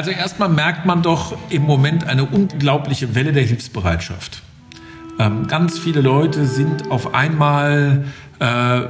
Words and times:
Also 0.00 0.12
erstmal 0.12 0.48
merkt 0.48 0.86
man 0.86 1.02
doch 1.02 1.36
im 1.50 1.64
Moment 1.64 2.06
eine 2.06 2.24
unglaubliche 2.24 3.14
Welle 3.14 3.34
der 3.34 3.42
Hilfsbereitschaft. 3.42 4.40
Ähm, 5.18 5.46
ganz 5.46 5.78
viele 5.78 6.00
Leute 6.00 6.46
sind 6.46 6.90
auf 6.90 7.12
einmal 7.12 8.06
äh, 8.38 8.80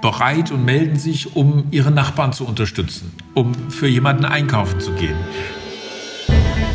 bereit 0.00 0.52
und 0.52 0.64
melden 0.64 0.96
sich, 0.96 1.34
um 1.34 1.66
ihre 1.72 1.90
Nachbarn 1.90 2.32
zu 2.32 2.46
unterstützen, 2.46 3.12
um 3.34 3.52
für 3.68 3.88
jemanden 3.88 4.26
einkaufen 4.26 4.78
zu 4.78 4.92
gehen. 4.92 5.16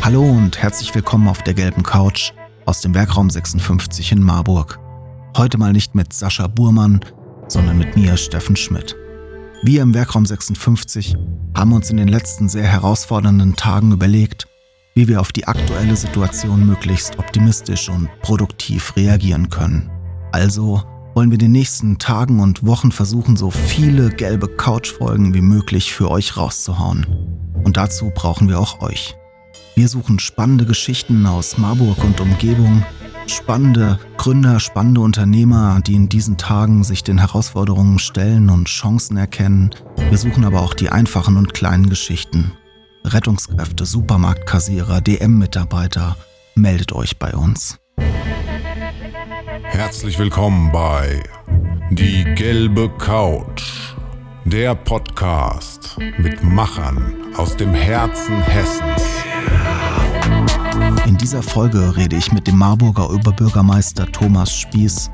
Hallo 0.02 0.24
und 0.24 0.58
herzlich 0.58 0.94
willkommen 0.94 1.26
auf 1.26 1.42
der 1.42 1.54
gelben 1.54 1.82
Couch 1.82 2.32
aus 2.66 2.82
dem 2.82 2.94
Werkraum 2.94 3.30
56 3.30 4.12
in 4.12 4.22
Marburg. 4.22 4.78
Heute 5.38 5.56
mal 5.56 5.72
nicht 5.72 5.94
mit 5.94 6.12
Sascha 6.12 6.48
Burmann, 6.48 7.00
sondern 7.48 7.78
mit 7.78 7.96
mir, 7.96 8.18
Steffen 8.18 8.56
Schmidt. 8.56 8.94
Wir 9.62 9.82
im 9.82 9.92
Werkraum 9.92 10.24
56 10.24 11.16
haben 11.54 11.74
uns 11.74 11.90
in 11.90 11.98
den 11.98 12.08
letzten 12.08 12.48
sehr 12.48 12.66
herausfordernden 12.66 13.56
Tagen 13.56 13.92
überlegt, 13.92 14.48
wie 14.94 15.06
wir 15.06 15.20
auf 15.20 15.32
die 15.32 15.46
aktuelle 15.46 15.96
Situation 15.96 16.64
möglichst 16.64 17.18
optimistisch 17.18 17.90
und 17.90 18.08
produktiv 18.22 18.96
reagieren 18.96 19.50
können. 19.50 19.90
Also 20.32 20.82
wollen 21.14 21.30
wir 21.30 21.34
in 21.34 21.40
den 21.40 21.52
nächsten 21.52 21.98
Tagen 21.98 22.40
und 22.40 22.64
Wochen 22.64 22.90
versuchen, 22.90 23.36
so 23.36 23.50
viele 23.50 24.08
gelbe 24.08 24.48
Couch-Folgen 24.48 25.34
wie 25.34 25.42
möglich 25.42 25.92
für 25.92 26.10
euch 26.10 26.38
rauszuhauen. 26.38 27.04
Und 27.62 27.76
dazu 27.76 28.10
brauchen 28.14 28.48
wir 28.48 28.58
auch 28.58 28.80
euch. 28.80 29.14
Wir 29.74 29.88
suchen 29.88 30.20
spannende 30.20 30.64
Geschichten 30.64 31.26
aus 31.26 31.58
Marburg 31.58 32.02
und 32.02 32.18
Umgebung, 32.22 32.82
spannende 33.30 33.98
Gründer, 34.16 34.60
spannende 34.60 35.00
Unternehmer, 35.00 35.80
die 35.86 35.94
in 35.94 36.08
diesen 36.08 36.36
Tagen 36.36 36.84
sich 36.84 37.02
den 37.02 37.18
Herausforderungen 37.18 37.98
stellen 37.98 38.50
und 38.50 38.68
Chancen 38.68 39.16
erkennen. 39.16 39.70
Wir 40.08 40.18
suchen 40.18 40.44
aber 40.44 40.60
auch 40.60 40.74
die 40.74 40.90
einfachen 40.90 41.36
und 41.36 41.54
kleinen 41.54 41.88
Geschichten. 41.88 42.52
Rettungskräfte, 43.04 43.86
Supermarktkassierer, 43.86 45.00
DM-Mitarbeiter, 45.00 46.16
meldet 46.54 46.92
euch 46.92 47.18
bei 47.18 47.32
uns. 47.32 47.78
Herzlich 49.62 50.18
willkommen 50.18 50.70
bei 50.72 51.22
Die 51.90 52.24
gelbe 52.34 52.90
Couch, 52.98 53.94
der 54.44 54.74
Podcast 54.74 55.96
mit 56.18 56.42
Machern 56.42 57.14
aus 57.36 57.56
dem 57.56 57.72
Herzen 57.72 58.42
Hessens. 58.42 59.19
In 61.06 61.16
dieser 61.16 61.42
Folge 61.42 61.96
rede 61.96 62.16
ich 62.16 62.32
mit 62.32 62.46
dem 62.46 62.58
Marburger 62.58 63.10
Oberbürgermeister 63.10 64.06
Thomas 64.06 64.52
Spieß 64.52 65.10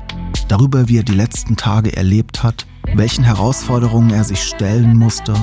darüber, 0.47 0.87
wie 0.87 0.99
er 0.99 1.03
die 1.03 1.15
letzten 1.15 1.55
Tage 1.55 1.95
erlebt 1.95 2.43
hat, 2.43 2.65
welchen 2.95 3.23
Herausforderungen 3.23 4.11
er 4.11 4.23
sich 4.23 4.43
stellen 4.43 4.95
musste 4.97 5.33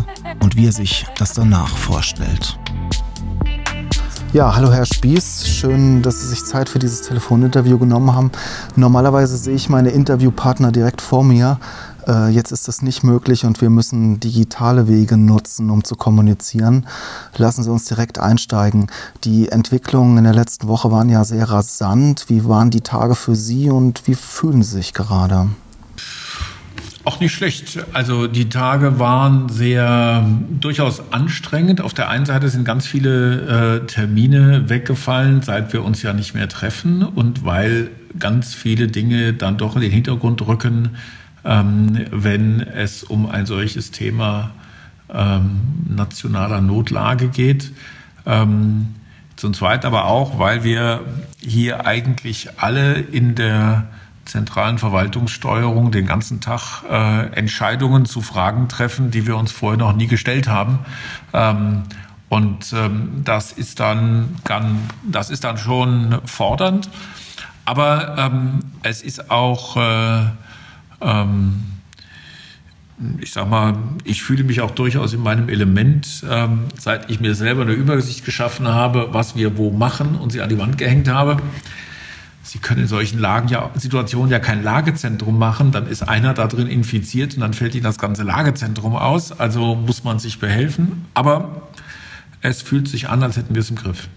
und 0.42 0.56
wie 0.56 0.67
er 0.67 0.72
sich 0.72 1.06
das 1.19 1.33
danach 1.33 1.77
vorstellt. 1.77 2.59
Ja, 4.34 4.55
hallo 4.56 4.72
Herr 4.72 4.84
Spieß, 4.84 5.47
schön, 5.48 6.03
dass 6.03 6.20
Sie 6.20 6.27
sich 6.27 6.45
Zeit 6.45 6.69
für 6.69 6.81
dieses 6.81 7.03
Telefoninterview 7.03 7.78
genommen 7.78 8.15
haben. 8.15 8.33
Normalerweise 8.75 9.37
sehe 9.37 9.55
ich 9.55 9.69
meine 9.69 9.91
Interviewpartner 9.91 10.72
direkt 10.72 11.00
vor 11.00 11.22
mir. 11.22 11.59
Äh, 12.06 12.28
jetzt 12.28 12.52
ist 12.52 12.69
das 12.69 12.83
nicht 12.83 13.02
möglich 13.02 13.44
und 13.44 13.60
wir 13.60 13.70
müssen 13.70 14.20
digitale 14.20 14.88
Wege 14.88 15.16
nutzen, 15.16 15.70
um 15.70 15.84
zu 15.84 15.94
kommunizieren. 15.97 16.86
Lassen 17.36 17.62
Sie 17.62 17.70
uns 17.70 17.86
direkt 17.86 18.19
einsteigen. 18.19 18.88
Die 19.24 19.48
Entwicklungen 19.48 20.19
in 20.19 20.25
der 20.25 20.34
letzten 20.34 20.69
Woche 20.69 20.91
waren 20.91 21.08
ja 21.08 21.25
sehr 21.25 21.48
rasant. 21.48 22.27
Wie 22.28 22.44
waren 22.47 22.70
die 22.70 22.80
Tage 22.80 23.14
für 23.14 23.34
Sie 23.34 23.70
und 23.70 24.06
wie 24.06 24.14
fühlen 24.14 24.62
Sie 24.62 24.77
sich 24.77 24.92
gerade? 24.92 25.48
Auch 27.06 27.20
nicht 27.20 27.34
schlecht. 27.34 27.84
Also 27.92 28.27
die 28.27 28.48
Tage 28.48 28.98
waren 28.98 29.50
sehr 29.50 30.27
durchaus 30.58 31.12
anstrengend. 31.12 31.82
Auf 31.82 31.92
der 31.92 32.08
einen 32.08 32.25
Seite 32.25 32.48
sind 32.48 32.64
ganz 32.64 32.86
viele 32.86 33.82
äh, 33.82 33.86
Termine 33.86 34.70
weggefallen, 34.70 35.42
seit 35.42 35.75
wir 35.75 35.84
uns 35.84 36.00
ja 36.00 36.14
nicht 36.14 36.34
mehr 36.34 36.48
treffen 36.48 37.02
und 37.02 37.44
weil 37.44 37.91
ganz 38.19 38.55
viele 38.55 38.86
Dinge 38.86 39.34
dann 39.34 39.58
doch 39.58 39.77
in 39.77 39.82
den 39.82 39.91
Hintergrund 39.91 40.47
rücken, 40.47 40.97
ähm, 41.44 42.06
wenn 42.10 42.60
es 42.60 43.05
um 43.05 43.28
ein 43.28 43.47
solches 43.47 43.91
Thema 43.91 44.50
ähm, 45.12 45.84
nationaler 45.88 46.60
Notlage 46.60 47.28
geht. 47.28 47.72
Ähm, 48.27 48.94
zum 49.37 49.53
Zweiten 49.53 49.87
aber 49.87 50.06
auch, 50.06 50.38
weil 50.38 50.65
wir 50.65 51.00
hier 51.41 51.87
eigentlich 51.87 52.49
alle 52.59 52.94
in 52.94 53.34
der 53.34 53.88
zentralen 54.25 54.78
Verwaltungssteuerung 54.78 55.91
den 55.91 56.06
ganzen 56.06 56.41
Tag 56.41 56.82
äh, 56.88 57.27
Entscheidungen 57.34 58.06
zu 58.06 58.22
Fragen 58.22 58.69
treffen, 58.69 59.11
die 59.11 59.26
wir 59.26 59.37
uns 59.37 59.53
vorher 59.53 59.78
noch 59.78 59.94
nie 59.94 60.06
gestellt 60.06 60.49
haben. 60.49 60.78
Ähm, 61.32 61.82
und 62.28 62.72
ähm, 62.72 63.22
das 63.25 63.53
ist 63.53 63.81
dann, 63.81 64.37
kann, 64.44 64.78
das 65.05 65.31
ist 65.31 65.44
dann 65.44 65.59
schon 65.59 66.21
fordernd. 66.25 66.88
Aber 67.65 68.16
ähm, 68.19 68.61
es 68.82 69.03
ist 69.03 69.31
auch 69.31 69.76
äh, 69.76 70.22
ähm, 71.04 71.62
ich 73.20 73.32
sag 73.32 73.48
mal, 73.48 73.76
ich 74.04 74.22
fühle 74.22 74.44
mich 74.44 74.60
auch 74.60 74.70
durchaus 74.70 75.12
in 75.12 75.20
meinem 75.20 75.48
Element, 75.48 76.25
ähm, 76.31 76.65
seit 76.78 77.10
ich 77.10 77.20
mir 77.20 77.34
selber 77.34 77.62
eine 77.62 77.72
Übersicht 77.72 78.25
geschaffen 78.25 78.69
habe, 78.69 79.09
was 79.12 79.37
wir 79.37 79.56
wo 79.56 79.70
machen 79.70 80.14
und 80.14 80.31
sie 80.31 80.41
an 80.41 80.48
die 80.48 80.59
Wand 80.59 80.78
gehängt 80.78 81.09
habe. 81.09 81.38
Sie 82.43 82.59
können 82.59 82.82
in 82.82 82.87
solchen 82.87 83.19
Lagen 83.19 83.48
ja, 83.48 83.70
Situationen 83.75 84.31
ja 84.31 84.38
kein 84.38 84.62
Lagezentrum 84.62 85.38
machen, 85.38 85.72
dann 85.72 85.88
ist 85.88 86.03
einer 86.03 86.34
da 86.34 86.47
drin 86.47 86.69
infiziert 86.69 87.34
und 87.34 87.41
dann 87.41 87.54
fällt 87.54 87.75
Ihnen 87.75 87.84
das 87.84 87.98
ganze 87.98 88.22
Lagezentrum 88.22 88.94
aus. 88.94 89.32
Also 89.32 89.75
muss 89.75 90.04
man 90.04 90.19
sich 90.19 90.38
behelfen. 90.38 91.06
Aber 91.14 91.62
es 92.43 92.62
fühlt 92.62 92.87
sich 92.87 93.09
an, 93.09 93.22
als 93.22 93.37
hätten 93.38 93.54
wir 93.54 93.60
es 93.60 93.70
im 93.70 93.76
Griff. 93.76 94.09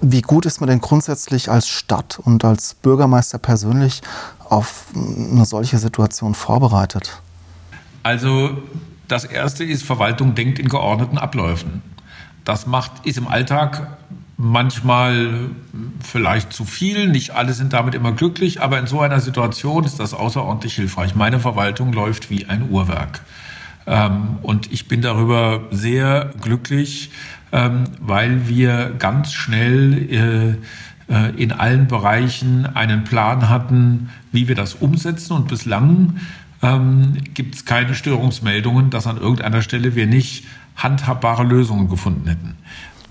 Wie 0.00 0.22
gut 0.22 0.46
ist 0.46 0.60
man 0.60 0.68
denn 0.68 0.80
grundsätzlich 0.80 1.50
als 1.50 1.68
Stadt 1.68 2.18
und 2.22 2.44
als 2.44 2.74
Bürgermeister 2.74 3.38
persönlich 3.38 4.02
auf 4.48 4.86
eine 4.94 5.44
solche 5.44 5.78
Situation 5.78 6.34
vorbereitet? 6.34 7.20
Also 8.02 8.56
das 9.08 9.24
Erste 9.24 9.64
ist, 9.64 9.82
Verwaltung 9.84 10.34
denkt 10.34 10.58
in 10.58 10.68
geordneten 10.68 11.18
Abläufen. 11.18 11.82
Das 12.44 12.66
macht, 12.66 13.04
ist 13.04 13.18
im 13.18 13.26
Alltag 13.26 13.98
manchmal 14.36 15.50
vielleicht 16.00 16.52
zu 16.52 16.64
viel. 16.64 17.08
Nicht 17.08 17.32
alle 17.32 17.52
sind 17.52 17.72
damit 17.72 17.94
immer 17.94 18.12
glücklich, 18.12 18.62
aber 18.62 18.78
in 18.78 18.86
so 18.86 19.00
einer 19.00 19.20
Situation 19.20 19.84
ist 19.84 19.98
das 19.98 20.14
außerordentlich 20.14 20.74
hilfreich. 20.74 21.14
Meine 21.14 21.40
Verwaltung 21.40 21.92
läuft 21.92 22.30
wie 22.30 22.46
ein 22.46 22.70
Uhrwerk. 22.70 23.20
Ähm, 23.86 24.38
und 24.42 24.70
ich 24.72 24.86
bin 24.86 25.02
darüber 25.02 25.62
sehr 25.70 26.30
glücklich, 26.40 27.10
ähm, 27.52 27.84
weil 28.00 28.48
wir 28.48 28.94
ganz 28.98 29.32
schnell 29.32 30.58
äh, 31.08 31.12
äh, 31.12 31.30
in 31.36 31.52
allen 31.52 31.88
Bereichen 31.88 32.66
einen 32.66 33.04
Plan 33.04 33.48
hatten, 33.48 34.10
wie 34.32 34.48
wir 34.48 34.54
das 34.54 34.74
umsetzen. 34.74 35.32
Und 35.32 35.48
bislang 35.48 36.20
ähm, 36.62 37.14
gibt 37.34 37.54
es 37.54 37.64
keine 37.64 37.94
Störungsmeldungen, 37.94 38.90
dass 38.90 39.06
an 39.06 39.16
irgendeiner 39.16 39.62
Stelle 39.62 39.94
wir 39.94 40.06
nicht 40.06 40.44
handhabbare 40.76 41.44
Lösungen 41.44 41.88
gefunden 41.88 42.28
hätten. 42.28 42.56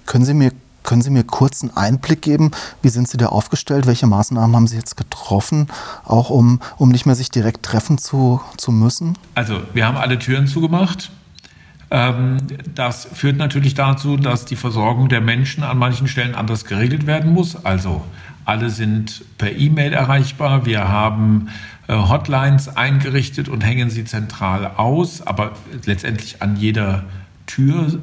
Können 0.05 0.25
Sie 0.25 0.33
mir 0.33 0.51
können 0.83 1.01
Sie 1.01 1.09
mir 1.09 1.25
kurz 1.25 1.63
einen 1.63 1.75
Einblick 1.75 2.21
geben? 2.21 2.51
Wie 2.81 2.87
sind 2.87 3.09
Sie 3.09 3.17
da 3.17 3.25
aufgestellt? 3.25 3.87
Welche 3.87 4.07
Maßnahmen 4.07 4.55
haben 4.55 4.67
Sie 4.67 4.77
jetzt 4.77 4.95
getroffen, 4.95 5.67
auch 6.05 6.29
um, 6.29 6.61
um 6.77 6.89
nicht 6.91 7.05
mehr 7.05 7.15
sich 7.15 7.29
direkt 7.29 7.63
treffen 7.63 7.97
zu, 7.97 8.39
zu 8.55 8.71
müssen? 8.71 9.17
Also, 9.35 9.59
wir 9.73 9.85
haben 9.85 9.97
alle 9.97 10.17
Türen 10.17 10.47
zugemacht. 10.47 11.11
Ähm, 11.89 12.37
das 12.75 13.05
führt 13.13 13.37
natürlich 13.37 13.73
dazu, 13.73 14.17
dass 14.17 14.45
die 14.45 14.55
Versorgung 14.55 15.09
der 15.09 15.21
Menschen 15.21 15.63
an 15.63 15.77
manchen 15.77 16.07
Stellen 16.07 16.35
anders 16.35 16.65
geregelt 16.65 17.07
werden 17.07 17.33
muss. 17.33 17.65
Also, 17.65 18.03
alle 18.45 18.69
sind 18.69 19.23
per 19.37 19.55
E-Mail 19.55 19.93
erreichbar. 19.93 20.65
Wir 20.65 20.87
haben 20.87 21.49
äh, 21.87 21.93
Hotlines 21.93 22.75
eingerichtet 22.75 23.49
und 23.49 23.61
hängen 23.61 23.89
sie 23.89 24.05
zentral 24.05 24.71
aus, 24.77 25.25
aber 25.25 25.51
letztendlich 25.85 26.41
an 26.41 26.55
jeder 26.55 27.03
Tür. 27.45 27.99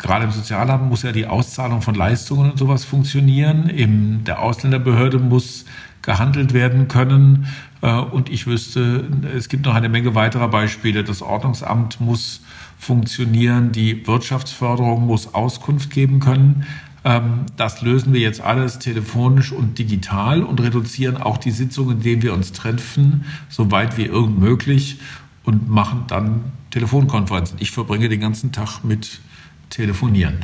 Gerade 0.00 0.24
im 0.24 0.30
Sozialamt 0.30 0.88
muss 0.88 1.02
ja 1.02 1.12
die 1.12 1.26
Auszahlung 1.26 1.82
von 1.82 1.94
Leistungen 1.94 2.52
und 2.52 2.58
sowas 2.58 2.84
funktionieren. 2.84 3.68
In 3.68 4.24
der 4.24 4.40
Ausländerbehörde 4.40 5.18
muss 5.18 5.66
gehandelt 6.00 6.54
werden 6.54 6.88
können. 6.88 7.46
Äh, 7.82 7.92
und 7.92 8.30
ich 8.30 8.46
wüsste, 8.46 9.06
es 9.36 9.50
gibt 9.50 9.66
noch 9.66 9.74
eine 9.74 9.90
Menge 9.90 10.14
weiterer 10.14 10.48
Beispiele. 10.48 11.04
Das 11.04 11.20
Ordnungsamt 11.20 12.00
muss 12.00 12.40
funktionieren, 12.78 13.72
die 13.72 14.06
Wirtschaftsförderung 14.06 15.06
muss 15.06 15.34
Auskunft 15.34 15.90
geben 15.90 16.18
können. 16.18 16.64
Ähm, 17.04 17.44
das 17.58 17.82
lösen 17.82 18.14
wir 18.14 18.20
jetzt 18.20 18.40
alles 18.40 18.78
telefonisch 18.78 19.52
und 19.52 19.78
digital 19.78 20.42
und 20.42 20.62
reduzieren 20.62 21.18
auch 21.18 21.36
die 21.36 21.50
Sitzungen, 21.50 21.98
in 21.98 22.02
denen 22.02 22.22
wir 22.22 22.32
uns 22.32 22.52
treffen, 22.52 23.26
so 23.50 23.70
weit 23.70 23.98
wie 23.98 24.06
irgend 24.06 24.38
möglich 24.38 24.98
und 25.44 25.68
machen 25.68 26.04
dann 26.06 26.40
Telefonkonferenzen. 26.70 27.58
Ich 27.60 27.70
verbringe 27.70 28.08
den 28.08 28.20
ganzen 28.20 28.50
Tag 28.50 28.82
mit 28.82 29.20
telefonieren. 29.70 30.38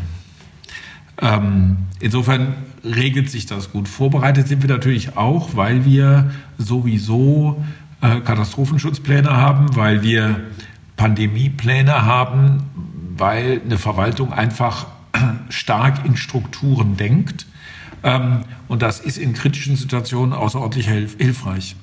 Ähm, 1.21 1.79
insofern 2.01 2.55
regelt 2.85 3.31
sich 3.31 3.47
das 3.47 3.73
gut. 3.73 3.89
Vorbereitet 3.89 4.49
sind 4.49 4.63
wir 4.63 4.69
natürlich 4.69 5.17
auch, 5.17 5.57
weil 5.57 5.85
wir 5.85 6.31
sowieso 6.59 7.63
äh, 8.01 8.21
Katastrophenschutzpläne 8.21 9.31
haben, 9.31 9.75
weil 9.77 10.03
wir 10.03 10.41
Pandemiepläne 10.97 12.05
haben, 12.05 12.63
weil 13.17 13.61
eine 13.65 13.79
Verwaltung 13.79 14.33
einfach 14.33 14.87
stark 15.49 16.05
in 16.05 16.17
Strukturen 16.17 16.97
denkt. 16.97 17.47
Ähm, 18.03 18.43
und 18.69 18.83
das 18.83 19.01
ist 19.01 19.19
in 19.19 19.33
kritischen 19.33 19.77
Situationen 19.77 20.33
außerordentlich 20.35 20.89
hilfreich. 20.89 21.77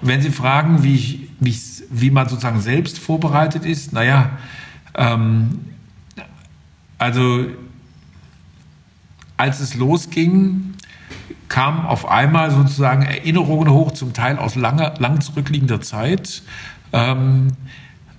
Wenn 0.00 0.22
Sie 0.22 0.30
fragen, 0.30 0.82
wie, 0.82 1.28
wie, 1.40 1.56
wie 1.90 2.10
man 2.10 2.28
sozusagen 2.28 2.60
selbst 2.60 2.98
vorbereitet 2.98 3.64
ist, 3.64 3.92
naja, 3.92 4.38
ähm, 4.94 5.71
also 7.02 7.46
als 9.36 9.58
es 9.58 9.74
losging, 9.74 10.74
kamen 11.48 11.84
auf 11.84 12.08
einmal 12.08 12.52
sozusagen 12.52 13.02
Erinnerungen 13.02 13.70
hoch, 13.70 13.90
zum 13.90 14.12
Teil 14.12 14.38
aus 14.38 14.54
langer, 14.54 14.94
lang 14.98 15.20
zurückliegender 15.20 15.80
Zeit. 15.80 16.44
Ähm, 16.92 17.48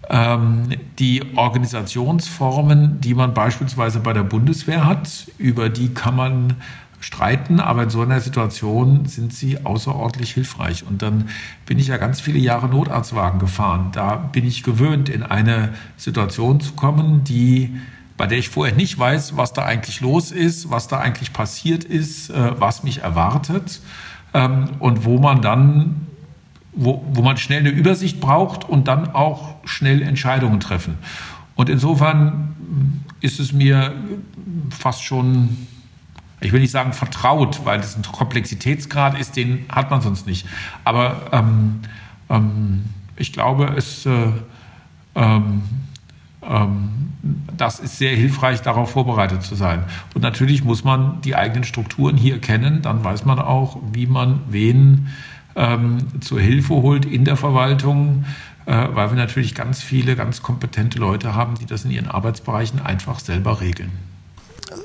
ähm, 0.10 0.68
die 1.00 1.24
Organisationsformen, 1.38 3.00
die 3.00 3.14
man 3.14 3.34
beispielsweise 3.34 4.02
bei 4.02 4.12
der 4.12 4.24
Bundeswehr 4.24 4.86
hat, 4.86 5.28
über 5.38 5.70
die 5.70 5.94
kann 5.94 6.18
man 6.18 6.56
streiten, 7.00 7.62
aber 7.62 7.84
in 7.84 7.90
so 7.90 8.02
einer 8.02 8.20
Situation 8.20 9.06
sind 9.06 9.34
sie 9.34 9.66
außerordentlich 9.66 10.34
hilfreich. 10.34 10.86
Und 10.86 11.02
dann 11.02 11.30
bin 11.66 11.80
ich 11.80 11.88
ja 11.88 11.96
ganz 11.96 12.20
viele 12.20 12.40
Jahre 12.40 12.68
Notarztwagen 12.68 13.40
gefahren. 13.40 13.92
Da 13.94 14.18
bin 14.18 14.46
ich 14.46 14.62
gewöhnt, 14.62 15.08
in 15.08 15.24
eine 15.24 15.70
Situation 15.96 16.60
zu 16.60 16.74
kommen, 16.74 17.24
die 17.24 17.74
bei 18.18 18.28
der 18.28 18.38
ich 18.38 18.50
vorher 18.50 18.76
nicht 18.76 18.98
weiß, 18.98 19.38
was 19.38 19.54
da 19.54 19.64
eigentlich 19.64 20.02
los 20.02 20.32
ist, 20.32 20.70
was 20.70 20.88
da 20.88 21.00
eigentlich 21.00 21.34
passiert 21.34 21.84
ist, 21.84 22.30
äh, 22.30 22.60
was 22.60 22.84
mich 22.84 23.02
erwartet 23.02 23.82
ähm, 24.34 24.70
und 24.80 25.06
wo 25.06 25.20
man 25.20 25.42
dann, 25.42 26.08
wo, 26.74 27.04
wo 27.12 27.22
man 27.22 27.38
schnell 27.38 27.60
eine 27.60 27.70
Übersicht 27.70 28.20
braucht 28.20 28.68
und 28.68 28.88
dann 28.88 29.14
auch 29.14 29.56
schnell 29.66 30.02
Entscheidungen 30.02 30.60
treffen. 30.60 30.98
Und 31.56 31.70
insofern 31.70 32.56
ist 33.22 33.40
es 33.40 33.54
mir 33.54 33.94
fast 34.70 35.04
schon, 35.04 35.68
ich 36.42 36.52
will 36.52 36.60
nicht 36.60 36.72
sagen 36.72 36.94
vertraut, 36.94 37.62
weil 37.64 37.80
das 37.80 37.96
ein 37.96 38.04
Komplexitätsgrad 38.04 39.18
ist, 39.18 39.36
den 39.36 39.66
hat 39.70 39.92
man 39.92 40.02
sonst 40.02 40.28
nicht. 40.28 40.46
Aber 40.84 41.30
ähm, 41.32 41.80
ähm, 42.30 42.84
ich 43.16 43.32
glaube, 43.34 43.74
es 43.78 44.06
äh, 44.06 44.32
ähm, 45.16 45.64
das 47.56 47.80
ist 47.80 47.98
sehr 47.98 48.16
hilfreich, 48.16 48.62
darauf 48.62 48.92
vorbereitet 48.92 49.44
zu 49.44 49.56
sein. 49.56 49.84
Und 50.14 50.22
natürlich 50.22 50.64
muss 50.64 50.84
man 50.84 51.22
die 51.22 51.36
eigenen 51.36 51.64
Strukturen 51.64 52.18
hier 52.18 52.40
kennen, 52.40 52.82
dann 52.82 53.04
weiß 53.04 53.26
man 53.26 53.40
auch, 53.40 53.78
wie 53.92 54.08
man 54.08 54.42
wen 54.50 55.08
ähm, 55.56 56.22
zur 56.22 56.40
Hilfe 56.40 56.74
holt 56.76 57.06
in 57.06 57.26
der 57.26 57.38
Verwaltung, 57.38 58.26
äh, 58.66 58.88
weil 58.94 59.12
wir 59.12 59.18
natürlich 59.18 59.56
ganz 59.56 59.82
viele 59.82 60.16
ganz 60.16 60.42
kompetente 60.42 61.00
Leute 61.00 61.36
haben, 61.36 61.56
die 61.56 61.66
das 61.66 61.86
in 61.86 61.92
ihren 61.92 62.08
Arbeitsbereichen 62.08 62.82
einfach 62.82 63.20
selber 63.20 63.62
regeln. 63.62 63.92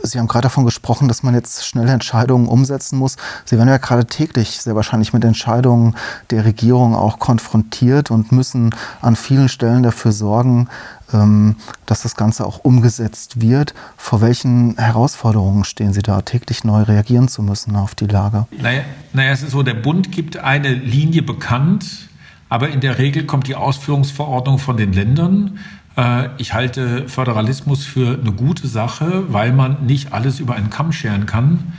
Sie 0.03 0.19
haben 0.19 0.29
gerade 0.29 0.43
davon 0.43 0.65
gesprochen, 0.65 1.09
dass 1.09 1.23
man 1.23 1.35
jetzt 1.35 1.65
schnelle 1.67 1.93
Entscheidungen 1.93 2.47
umsetzen 2.47 2.99
muss. 2.99 3.17
Sie 3.45 3.57
werden 3.57 3.69
ja 3.69 3.79
gerade 3.79 4.05
täglich 4.05 4.61
sehr 4.61 4.75
wahrscheinlich 4.75 5.13
mit 5.13 5.25
Entscheidungen 5.25 5.97
der 6.31 6.45
Regierung 6.45 6.95
auch 6.95 7.19
konfrontiert 7.19 8.11
und 8.11 8.31
müssen 8.31 8.75
an 9.01 9.17
vielen 9.17 9.49
Stellen 9.49 9.83
dafür 9.83 10.13
sorgen, 10.13 10.69
ähm, 10.69 10.69
dass 11.11 12.03
das 12.03 12.17
Ganze 12.17 12.47
auch 12.47 12.59
umgesetzt 12.59 13.41
wird. 13.41 13.75
Vor 13.97 14.21
welchen 14.21 14.77
Herausforderungen 14.77 15.65
stehen 15.65 15.93
Sie 15.93 16.03
da, 16.03 16.21
täglich 16.23 16.65
neu 16.65 16.83
reagieren 16.83 17.29
zu 17.29 17.43
müssen 17.43 17.77
auf 17.77 17.95
die 17.95 18.07
Lage? 18.07 18.47
Naja, 18.61 18.83
naja 19.13 19.33
es 19.33 19.43
ist 19.43 19.53
so, 19.53 19.63
der 19.63 19.75
Bund 19.75 20.13
gibt 20.13 20.37
eine 20.37 20.73
Linie 20.75 21.23
bekannt, 21.23 22.09
aber 22.49 22.69
in 22.71 22.81
der 22.81 22.99
Regel 22.99 23.25
kommt 23.25 23.47
die 23.47 23.55
Ausführungsverordnung 23.55 24.59
von 24.59 24.77
den 24.77 24.93
Ländern. 24.93 25.59
Äh, 25.97 26.29
ich 26.39 26.55
halte 26.55 27.09
Föderalismus 27.09 27.85
für 27.85 28.19
eine 28.21 28.33
gute 28.33 28.69
Sache, 28.69 29.25
weil 29.33 29.53
man 29.53 29.87
nicht 29.87 30.13
alles 30.13 30.41
über 30.41 30.55
einen 30.55 30.71
Kamm 30.71 30.93
scheren 30.93 31.27
kann. 31.27 31.73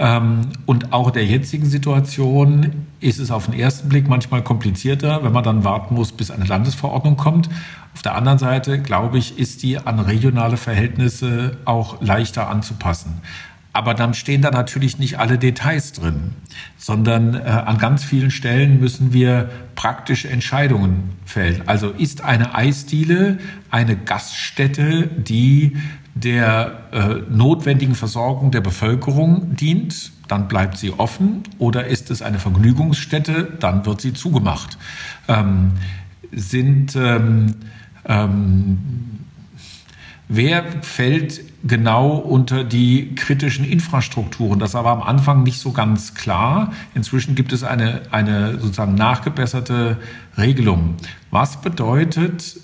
Ähm, 0.00 0.48
und 0.64 0.94
auch 0.94 1.10
der 1.10 1.26
jetzigen 1.26 1.66
Situation 1.66 2.86
ist 3.00 3.20
es 3.20 3.30
auf 3.30 3.46
den 3.46 3.54
ersten 3.54 3.90
Blick 3.90 4.08
manchmal 4.08 4.42
komplizierter, 4.42 5.22
wenn 5.22 5.32
man 5.32 5.44
dann 5.44 5.62
warten 5.62 5.94
muss, 5.94 6.10
bis 6.12 6.30
eine 6.30 6.46
Landesverordnung 6.46 7.18
kommt. 7.18 7.50
Auf 7.92 8.00
der 8.00 8.14
anderen 8.14 8.38
Seite, 8.38 8.80
glaube 8.80 9.18
ich, 9.18 9.38
ist 9.38 9.62
die 9.62 9.76
an 9.76 10.00
regionale 10.00 10.56
Verhältnisse 10.56 11.58
auch 11.66 12.00
leichter 12.00 12.48
anzupassen. 12.48 13.20
Aber 13.74 13.92
dann 13.92 14.14
stehen 14.14 14.40
da 14.40 14.50
natürlich 14.50 14.98
nicht 14.98 15.18
alle 15.18 15.38
Details 15.38 15.92
drin, 15.92 16.32
sondern 16.78 17.34
äh, 17.34 17.40
an 17.40 17.76
ganz 17.76 18.02
vielen 18.02 18.30
Stellen 18.30 18.80
müssen 18.80 19.12
wir 19.12 19.50
praktische 19.74 20.30
Entscheidungen 20.30 21.10
fällen. 21.26 21.62
Also 21.66 21.90
ist 21.90 22.24
eine 22.24 22.54
Eisdiele 22.54 23.38
eine 23.70 23.96
Gaststätte, 23.96 25.06
die 25.06 25.76
der 26.14 26.80
äh, 26.92 27.14
notwendigen 27.30 27.94
Versorgung 27.94 28.50
der 28.50 28.60
Bevölkerung 28.60 29.54
dient, 29.56 30.12
dann 30.28 30.48
bleibt 30.48 30.78
sie 30.78 30.92
offen. 30.92 31.42
Oder 31.58 31.86
ist 31.86 32.10
es 32.10 32.22
eine 32.22 32.38
Vergnügungsstätte, 32.38 33.56
dann 33.58 33.86
wird 33.86 34.00
sie 34.00 34.12
zugemacht. 34.12 34.78
Ähm, 35.28 35.72
sind 36.32 36.96
ähm, 36.96 37.54
ähm, 38.06 38.78
wer 40.28 40.64
fällt 40.82 41.42
genau 41.64 42.16
unter 42.16 42.64
die 42.64 43.14
kritischen 43.14 43.64
Infrastrukturen? 43.64 44.58
Das 44.58 44.74
war 44.74 44.86
am 44.86 45.02
Anfang 45.02 45.42
nicht 45.42 45.58
so 45.58 45.72
ganz 45.72 46.14
klar. 46.14 46.72
Inzwischen 46.94 47.34
gibt 47.34 47.52
es 47.52 47.64
eine, 47.64 48.02
eine 48.10 48.58
sozusagen 48.58 48.94
nachgebesserte 48.94 49.98
Regelung. 50.38 50.96
Was 51.30 51.60
bedeutet 51.60 52.60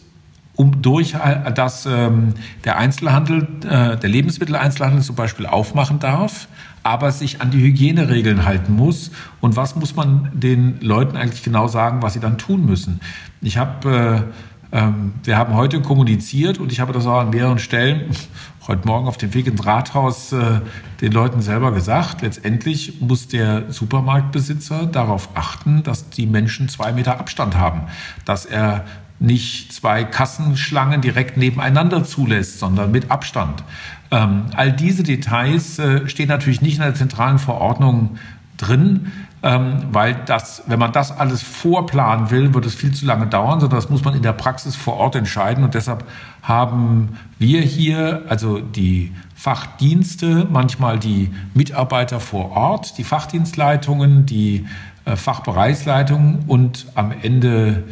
um 0.57 0.83
durch 0.83 1.15
äh, 1.15 1.53
dass 1.53 1.87
ähm, 1.87 2.35
der 2.65 2.79
Einzelhandel, 2.79 3.47
äh, 3.65 3.97
der 3.97 4.09
Lebensmitteleinzelhandel 4.09 5.03
zum 5.03 5.15
Beispiel 5.15 5.47
aufmachen 5.47 5.99
darf, 5.99 6.49
aber 6.83 7.13
sich 7.13 7.41
an 7.41 7.51
die 7.51 7.61
Hygieneregeln 7.63 8.45
halten 8.45 8.75
muss. 8.75 9.11
Und 9.41 9.57
was 9.57 9.77
muss 9.77 9.95
man 9.95 10.31
den 10.33 10.81
Leuten 10.81 11.17
eigentlich 11.17 11.43
genau 11.43 11.69
sagen, 11.69 12.03
was 12.03 12.15
sie 12.15 12.21
dann 12.21 12.39
tun 12.39 12.65
müssen? 12.65 13.01
Ich 13.43 13.59
habe, 13.59 14.27
äh, 14.73 14.79
ähm, 14.79 15.15
wir 15.25 15.37
haben 15.37 15.55
heute 15.55 15.81
kommuniziert 15.83 16.59
und 16.59 16.73
ich 16.73 16.81
habe 16.81 16.93
das 16.93 17.07
auch 17.07 17.21
an 17.21 17.31
mehreren 17.31 17.59
Stellen 17.59 18.11
heute 18.67 18.87
Morgen 18.87 19.07
auf 19.07 19.17
dem 19.17 19.35
Weg 19.35 19.47
ins 19.47 19.65
Rathaus 19.65 20.33
äh, 20.33 20.61
den 21.01 21.13
Leuten 21.13 21.41
selber 21.43 21.73
gesagt. 21.73 22.23
Letztendlich 22.23 23.01
muss 23.01 23.29
der 23.29 23.71
Supermarktbesitzer 23.71 24.87
darauf 24.87 25.29
achten, 25.35 25.83
dass 25.83 26.09
die 26.11 26.27
Menschen 26.27 26.69
zwei 26.69 26.93
Meter 26.93 27.21
Abstand 27.21 27.57
haben, 27.57 27.83
dass 28.25 28.47
er 28.47 28.85
nicht 29.19 29.73
zwei 29.73 30.05
Kassenschlangen 30.05 31.01
direkt 31.01 31.37
nebeneinander 31.37 32.05
zulässt, 32.05 32.59
sondern 32.59 32.91
mit 32.91 33.11
Abstand. 33.11 33.65
Ähm, 34.11 34.47
all 34.55 34.73
diese 34.73 35.03
Details 35.03 35.79
äh, 35.79 36.09
stehen 36.09 36.29
natürlich 36.29 36.61
nicht 36.61 36.77
in 36.77 36.83
der 36.83 36.95
zentralen 36.95 37.39
Verordnung 37.39 38.19
drin, 38.57 39.13
ähm, 39.43 39.85
weil 39.93 40.17
das, 40.27 40.63
wenn 40.67 40.79
man 40.79 40.93
das 40.93 41.17
alles 41.17 41.43
vorplanen 41.43 42.31
will, 42.31 42.55
wird 42.55 42.67
es 42.67 42.75
viel 42.75 42.93
zu 42.93 43.07
lange 43.07 43.27
dauern, 43.27 43.61
sondern 43.61 43.79
das 43.79 43.91
muss 43.91 44.05
man 44.05 44.15
in 44.15 44.23
der 44.23 44.33
Praxis 44.33 44.77
vor 44.77 44.97
Ort 44.97 45.15
entscheiden. 45.15 45.65
Und 45.65 45.75
deshalb 45.75 46.05
haben 46.43 47.19
wir 47.39 47.61
hier, 47.61 48.23
also 48.29 48.61
die 48.61 49.13
Fachdienste, 49.35 50.47
manchmal 50.51 50.99
die 50.99 51.31
Mitarbeiter 51.55 52.21
vor 52.21 52.53
Ort, 52.53 52.99
die 52.99 53.05
Fachdienstleitungen, 53.05 54.27
die 54.27 54.67
äh, 55.05 55.17
Fachbereichsleitungen 55.17 56.45
und 56.47 56.87
am 56.95 57.13
Ende 57.23 57.85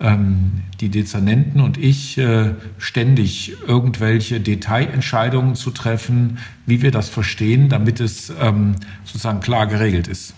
ähm, 0.00 0.62
die 0.80 0.88
Dezernenten 0.88 1.60
und 1.60 1.78
ich 1.78 2.18
äh, 2.18 2.54
ständig 2.78 3.56
irgendwelche 3.66 4.40
Detailentscheidungen 4.40 5.54
zu 5.54 5.70
treffen, 5.70 6.38
wie 6.66 6.82
wir 6.82 6.90
das 6.90 7.08
verstehen, 7.08 7.68
damit 7.68 8.00
es 8.00 8.32
ähm, 8.40 8.76
sozusagen 9.04 9.40
klar 9.40 9.66
geregelt 9.66 10.08
ist. 10.08 10.34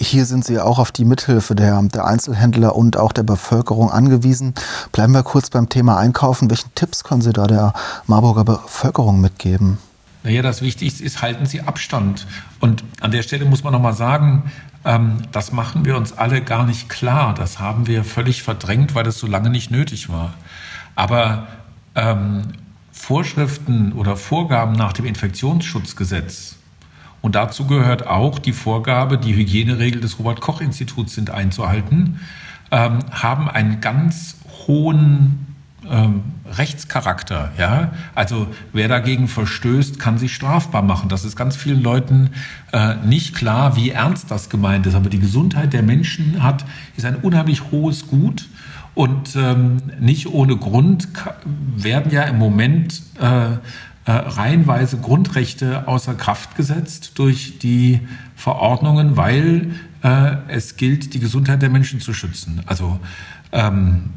Hier 0.00 0.26
sind 0.26 0.44
Sie 0.44 0.60
auch 0.60 0.78
auf 0.78 0.92
die 0.92 1.04
Mithilfe 1.04 1.56
der, 1.56 1.82
der, 1.82 2.06
Einzelhändler 2.06 2.76
und 2.76 2.96
auch 2.96 3.12
der 3.12 3.24
Bevölkerung 3.24 3.90
angewiesen. 3.90 4.54
Bleiben 4.92 5.12
wir 5.12 5.24
kurz 5.24 5.50
beim 5.50 5.68
Thema 5.68 5.96
Einkaufen. 5.96 6.48
Welchen 6.50 6.72
Tipps 6.76 7.02
können 7.02 7.20
Sie 7.20 7.32
da 7.32 7.48
der 7.48 7.72
Marburger 8.06 8.44
Bevölkerung 8.44 9.20
mitgeben? 9.20 9.78
Naja, 10.22 10.42
das 10.42 10.62
Wichtigste 10.62 11.02
ist, 11.02 11.20
halten 11.20 11.46
Sie 11.46 11.62
Abstand. 11.62 12.26
Und 12.60 12.84
an 13.00 13.10
der 13.10 13.22
Stelle 13.22 13.44
muss 13.44 13.64
man 13.64 13.72
nochmal 13.72 13.94
sagen, 13.94 14.52
das 14.84 15.52
machen 15.52 15.84
wir 15.84 15.96
uns 15.96 16.12
alle 16.12 16.40
gar 16.40 16.64
nicht 16.64 16.88
klar. 16.88 17.34
Das 17.34 17.58
haben 17.58 17.86
wir 17.86 18.04
völlig 18.04 18.42
verdrängt, 18.42 18.94
weil 18.94 19.04
das 19.04 19.18
so 19.18 19.26
lange 19.26 19.50
nicht 19.50 19.70
nötig 19.70 20.08
war. 20.08 20.34
Aber 20.94 21.48
ähm, 21.94 22.44
Vorschriften 22.92 23.92
oder 23.92 24.16
Vorgaben 24.16 24.72
nach 24.72 24.92
dem 24.92 25.04
Infektionsschutzgesetz, 25.04 26.58
und 27.20 27.34
dazu 27.34 27.66
gehört 27.66 28.06
auch 28.06 28.38
die 28.38 28.52
Vorgabe, 28.52 29.18
die 29.18 29.34
Hygieneregel 29.34 30.00
des 30.00 30.18
Robert 30.18 30.40
Koch 30.40 30.60
Instituts 30.60 31.14
sind 31.14 31.30
einzuhalten, 31.30 32.20
ähm, 32.70 33.00
haben 33.10 33.48
einen 33.48 33.80
ganz 33.80 34.36
hohen 34.66 35.47
ähm, 35.90 36.22
Rechtscharakter. 36.56 37.52
Ja? 37.58 37.92
Also 38.14 38.48
wer 38.72 38.88
dagegen 38.88 39.28
verstößt, 39.28 39.98
kann 39.98 40.18
sich 40.18 40.34
strafbar 40.34 40.82
machen. 40.82 41.08
Das 41.08 41.24
ist 41.24 41.36
ganz 41.36 41.56
vielen 41.56 41.82
Leuten 41.82 42.30
äh, 42.72 42.96
nicht 42.96 43.34
klar, 43.34 43.76
wie 43.76 43.90
ernst 43.90 44.30
das 44.30 44.50
gemeint 44.50 44.86
ist. 44.86 44.94
Aber 44.94 45.10
die 45.10 45.18
Gesundheit 45.18 45.72
der 45.72 45.82
Menschen 45.82 46.42
hat, 46.42 46.64
ist 46.96 47.04
ein 47.04 47.16
unheimlich 47.16 47.70
hohes 47.70 48.06
Gut. 48.06 48.48
Und 48.94 49.36
ähm, 49.36 49.76
nicht 50.00 50.26
ohne 50.26 50.56
Grund 50.56 51.08
werden 51.76 52.10
ja 52.10 52.22
im 52.22 52.38
Moment 52.38 53.00
äh, 53.20 53.52
äh, 53.52 53.58
reihenweise 54.06 54.96
Grundrechte 54.96 55.86
außer 55.86 56.14
Kraft 56.14 56.56
gesetzt 56.56 57.12
durch 57.16 57.58
die 57.58 58.00
Verordnungen, 58.34 59.16
weil 59.18 59.72
äh, 60.02 60.36
es 60.48 60.76
gilt, 60.76 61.12
die 61.12 61.20
Gesundheit 61.20 61.60
der 61.60 61.68
Menschen 61.68 62.00
zu 62.00 62.14
schützen. 62.14 62.62
Also 62.64 62.98
ähm, 63.52 64.10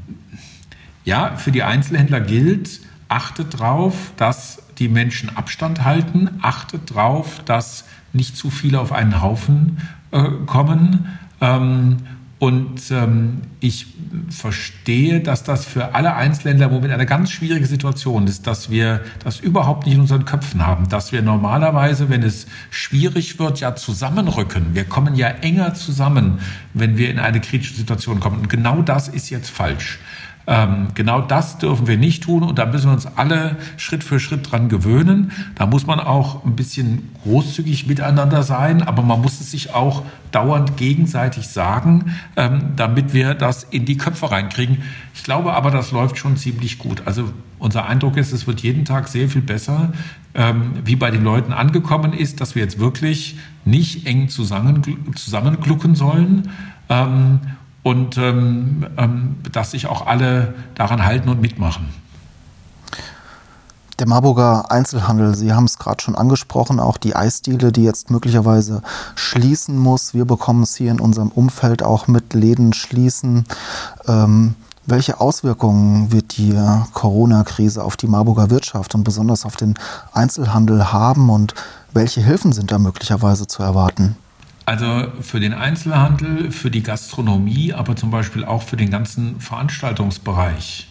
ja, 1.03 1.36
für 1.36 1.51
die 1.51 1.63
Einzelhändler 1.63 2.22
gilt, 2.22 2.81
achtet 3.08 3.55
darauf, 3.55 4.12
dass 4.17 4.62
die 4.77 4.88
Menschen 4.88 5.36
Abstand 5.36 5.84
halten, 5.84 6.29
achtet 6.41 6.91
darauf, 6.91 7.43
dass 7.46 7.86
nicht 8.13 8.36
zu 8.38 8.50
viele 8.50 8.79
auf 8.79 8.91
einen 8.91 9.22
Haufen 9.22 9.77
äh, 10.12 10.24
kommen. 10.46 11.17
Ähm, 11.39 11.98
und 12.39 12.89
ähm, 12.89 13.41
ich 13.60 13.86
verstehe, 14.29 15.20
dass 15.20 15.43
das 15.43 15.63
für 15.63 15.93
alle 15.93 16.15
Einzelländer 16.15 16.65
im 16.65 16.72
Moment 16.72 16.91
eine 16.91 17.05
ganz 17.05 17.29
schwierige 17.29 17.67
Situation 17.67 18.25
ist, 18.25 18.48
dass 18.48 18.72
wir 18.72 19.01
das 19.24 19.39
überhaupt 19.39 19.86
nicht 19.86 19.93
in 19.93 20.01
unseren 20.01 20.25
Köpfen 20.25 20.65
haben, 20.65 20.89
dass 20.89 21.12
wir 21.12 21.22
normalerweise, 21.22 22.10
wenn 22.10 22.24
es 22.24 22.48
schwierig 22.72 23.38
wird, 23.38 23.60
ja 23.60 23.75
zusammenrücken. 23.75 24.74
Wir 24.74 24.86
kommen 24.86 25.13
ja 25.13 25.27
enger 25.27 25.75
zusammen, 25.75 26.39
wenn 26.74 26.98
wir 26.98 27.12
in 27.12 27.20
eine 27.20 27.41
kritische 27.41 27.75
Situation 27.75 28.20
kommen. 28.20 28.39
Und 28.39 28.50
genau 28.50 28.81
das 28.81 29.08
ist 29.08 29.29
jetzt 29.29 29.51
falsch. 29.51 30.00
Ähm, 30.48 30.88
genau 30.95 31.21
das 31.21 31.57
dürfen 31.60 31.88
wir 31.88 31.98
nicht 31.98 32.24
tun 32.24 32.43
und 32.43 32.57
da 32.57 32.65
müssen 32.65 32.88
wir 32.88 32.93
uns 32.93 33.05
alle 33.05 33.57
Schritt 33.77 34.03
für 34.03 34.19
Schritt 34.19 34.51
dran 34.51 34.69
gewöhnen. 34.69 35.31
Da 35.55 35.65
muss 35.65 35.86
man 35.86 36.00
auch 36.00 36.43
ein 36.45 36.55
bisschen 36.55 37.10
großzügig 37.24 37.88
miteinander 37.88 38.43
sein, 38.43 38.81
aber 38.81 39.03
man 39.03 39.21
muss 39.21 39.39
es 39.39 39.51
sich 39.51 39.74
auch 39.74 40.03
dauernd 40.31 40.77
gegenseitig 40.77 41.48
sagen, 41.48 42.15
ähm, 42.36 42.74
damit 42.75 43.13
wir 43.13 43.33
das 43.36 43.63
in 43.63 43.86
die 43.86 43.98
Köpfe 43.98 44.31
reinkriegen. 44.31 44.79
Ich 45.13 45.24
glaube 45.24 45.53
aber, 45.53 45.71
das 45.71 45.91
läuft 45.91 46.17
schon 46.17 46.38
ziemlich 46.38 46.79
gut. 46.79 47.03
Also 47.05 47.31
unser 47.60 47.86
Eindruck 47.86 48.17
ist, 48.17 48.31
es 48.31 48.48
wird 48.48 48.62
jeden 48.62 48.86
Tag 48.86 49.07
sehr 49.07 49.29
viel 49.29 49.41
besser, 49.41 49.93
ähm, 50.33 50.74
wie 50.83 50.95
bei 50.95 51.12
den 51.12 51.24
Leuten 51.24 51.53
angekommen 51.53 52.13
ist, 52.13 52.41
dass 52.41 52.55
wir 52.55 52.63
jetzt 52.63 52.79
wirklich 52.79 53.38
nicht 53.65 54.07
eng 54.07 54.29
zusammen, 54.29 54.81
zusammenglucken 55.15 55.93
sollen. 55.93 56.50
Und 57.84 58.18
ähm, 58.18 58.86
ähm, 58.98 59.38
dass 59.52 59.72
sich 59.72 59.88
auch 59.88 60.06
alle 60.06 60.54
daran 60.76 61.04
halten 61.04 61.30
und 61.30 61.42
mitmachen. 61.42 61.90
Der 64.02 64.08
Marburger 64.08 64.72
Einzelhandel, 64.72 65.36
Sie 65.36 65.54
haben 65.54 65.66
es 65.66 65.78
gerade 65.78 66.02
schon 66.02 66.16
angesprochen, 66.16 66.80
auch 66.80 66.98
die 66.98 67.16
Eisdiele, 67.16 67.72
die 67.72 67.84
jetzt 67.84 68.10
möglicherweise 68.10 68.82
schließen 69.14 69.78
muss. 69.78 70.16
Wir 70.16 70.26
bekommen 70.26 70.64
es 70.64 70.76
hier 70.76 70.90
in 70.90 71.00
unserem 71.00 71.30
Umfeld 71.30 71.84
auch 71.84 72.08
mit 72.08 72.34
Läden 72.34 72.74
schließen. 72.74 73.46
Ähm, 74.08 74.56
welche 74.88 75.22
Auswirkungen 75.22 76.12
wird 76.12 76.38
die 76.38 76.60
Corona-Krise 76.94 77.84
auf 77.84 77.96
die 77.96 78.08
Marburger 78.08 78.50
Wirtschaft 78.50 78.96
und 78.96 79.04
besonders 79.04 79.46
auf 79.46 79.56
den 79.56 79.76
Einzelhandel 80.14 80.92
haben 80.92 81.30
und 81.30 81.54
welche 81.94 82.22
Hilfen 82.22 82.54
sind 82.54 82.72
da 82.72 82.80
möglicherweise 82.80 83.46
zu 83.46 83.62
erwarten? 83.62 84.16
Also 84.72 85.12
für 85.20 85.42
den 85.42 85.54
Einzelhandel, 85.54 86.50
für 86.50 86.72
die 86.72 86.82
Gastronomie, 86.82 87.74
aber 87.74 87.98
zum 87.98 88.10
Beispiel 88.10 88.46
auch 88.46 88.63
für 88.63 88.78
den 88.78 88.90
ganzen 88.90 89.42
Veranstaltungsbereich, 89.42 90.88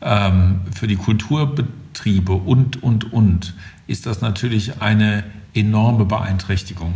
ähm, 0.00 0.62
für 0.74 0.86
die 0.86 0.96
Kulturbetriebe 0.96 2.32
und, 2.32 2.82
und, 2.82 3.12
und, 3.12 3.52
ist 3.86 4.06
das 4.06 4.22
natürlich 4.22 4.80
eine 4.80 5.22
enorme 5.52 6.06
Beeinträchtigung. 6.06 6.94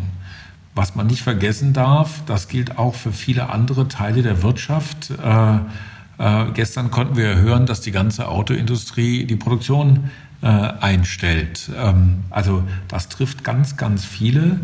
Was 0.75 0.95
man 0.95 1.09
nicht 1.09 1.21
vergessen 1.21 1.75
darf, 1.75 2.23
das 2.25 2.49
gilt 2.49 2.79
auch 2.79 2.95
für 2.95 3.13
viele 3.13 3.51
andere 3.51 3.89
Teile 3.89 4.23
der 4.23 4.43
Wirtschaft. 4.43 5.11
Äh, 5.11 5.57
äh, 5.57 6.47
gestern 6.55 6.91
konnten 6.91 7.19
wir 7.19 7.37
hören, 7.37 7.67
dass 7.67 7.83
die 7.83 7.93
ganze 7.93 8.29
Autoindustrie 8.29 9.27
die 9.27 9.37
Produktion 9.37 10.11
äh, 10.41 10.47
einstellt. 10.47 11.69
Ähm, 11.77 12.25
also 12.31 12.63
das 12.89 13.11
trifft 13.11 13.45
ganz, 13.45 13.77
ganz 13.77 14.07
viele. 14.07 14.61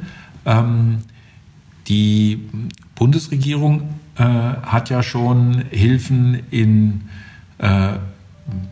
Ähm, 0.47 1.00
die 1.90 2.49
Bundesregierung 2.94 3.82
äh, 4.16 4.23
hat 4.23 4.88
ja 4.88 5.02
schon 5.02 5.64
Hilfen 5.70 6.40
in 6.50 7.02
äh, 7.59 7.94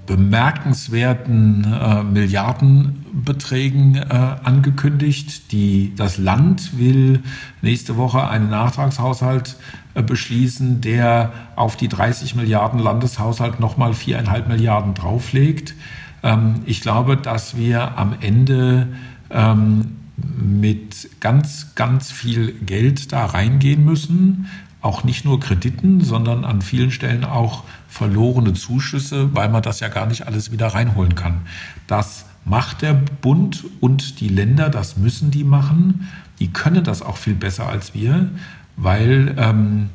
bemerkenswerten 0.06 1.64
äh, 1.64 2.02
Milliardenbeträgen 2.02 3.96
äh, 3.96 4.37
angekündigt. 4.42 5.52
Die, 5.52 5.92
das 5.96 6.18
Land 6.18 6.78
will 6.78 7.22
nächste 7.60 7.96
Woche 7.96 8.26
einen 8.28 8.50
Nachtragshaushalt 8.50 9.56
äh, 9.94 10.02
beschließen, 10.02 10.80
der 10.80 11.32
auf 11.56 11.76
die 11.76 11.88
30 11.88 12.34
Milliarden 12.37 12.78
Landeshaushalt 12.78 13.60
nochmal 13.60 13.94
viereinhalb 13.94 14.48
Milliarden 14.48 14.94
drauflegt. 14.94 15.75
Ähm, 16.22 16.62
ich 16.66 16.80
glaube, 16.80 17.16
dass 17.16 17.56
wir 17.56 17.98
am 17.98 18.14
Ende 18.20 18.88
ähm, 19.30 19.96
mit 20.37 21.20
ganz, 21.20 21.75
ganz 21.75 22.10
viel 22.10 22.52
Geld 22.52 23.12
da 23.12 23.26
reingehen 23.26 23.84
müssen. 23.84 24.46
Auch 24.80 25.04
nicht 25.04 25.25
nur 25.25 25.40
Krediten, 25.40 26.02
sondern 26.02 26.44
an 26.44 26.62
vielen 26.62 26.90
Stellen 26.90 27.25
auch 27.25 27.64
verlorene 27.88 28.54
Zuschüsse, 28.54 29.34
weil 29.34 29.48
man 29.48 29.62
das 29.62 29.80
ja 29.80 29.88
gar 29.88 30.06
nicht 30.06 30.26
alles 30.26 30.52
wieder 30.52 30.68
reinholen 30.68 31.14
kann. 31.14 31.42
Das 31.87 32.26
macht 32.44 32.82
der 32.82 32.94
Bund 32.94 33.64
und 33.80 34.20
die 34.20 34.28
Länder, 34.28 34.70
das 34.70 34.96
müssen 34.96 35.30
die 35.30 35.44
machen. 35.44 36.08
Die 36.38 36.52
können 36.52 36.84
das 36.84 37.02
auch 37.02 37.16
viel 37.16 37.34
besser 37.34 37.68
als 37.68 37.94
wir, 37.94 38.30
weil 38.76 39.34
ähm, 39.37 39.90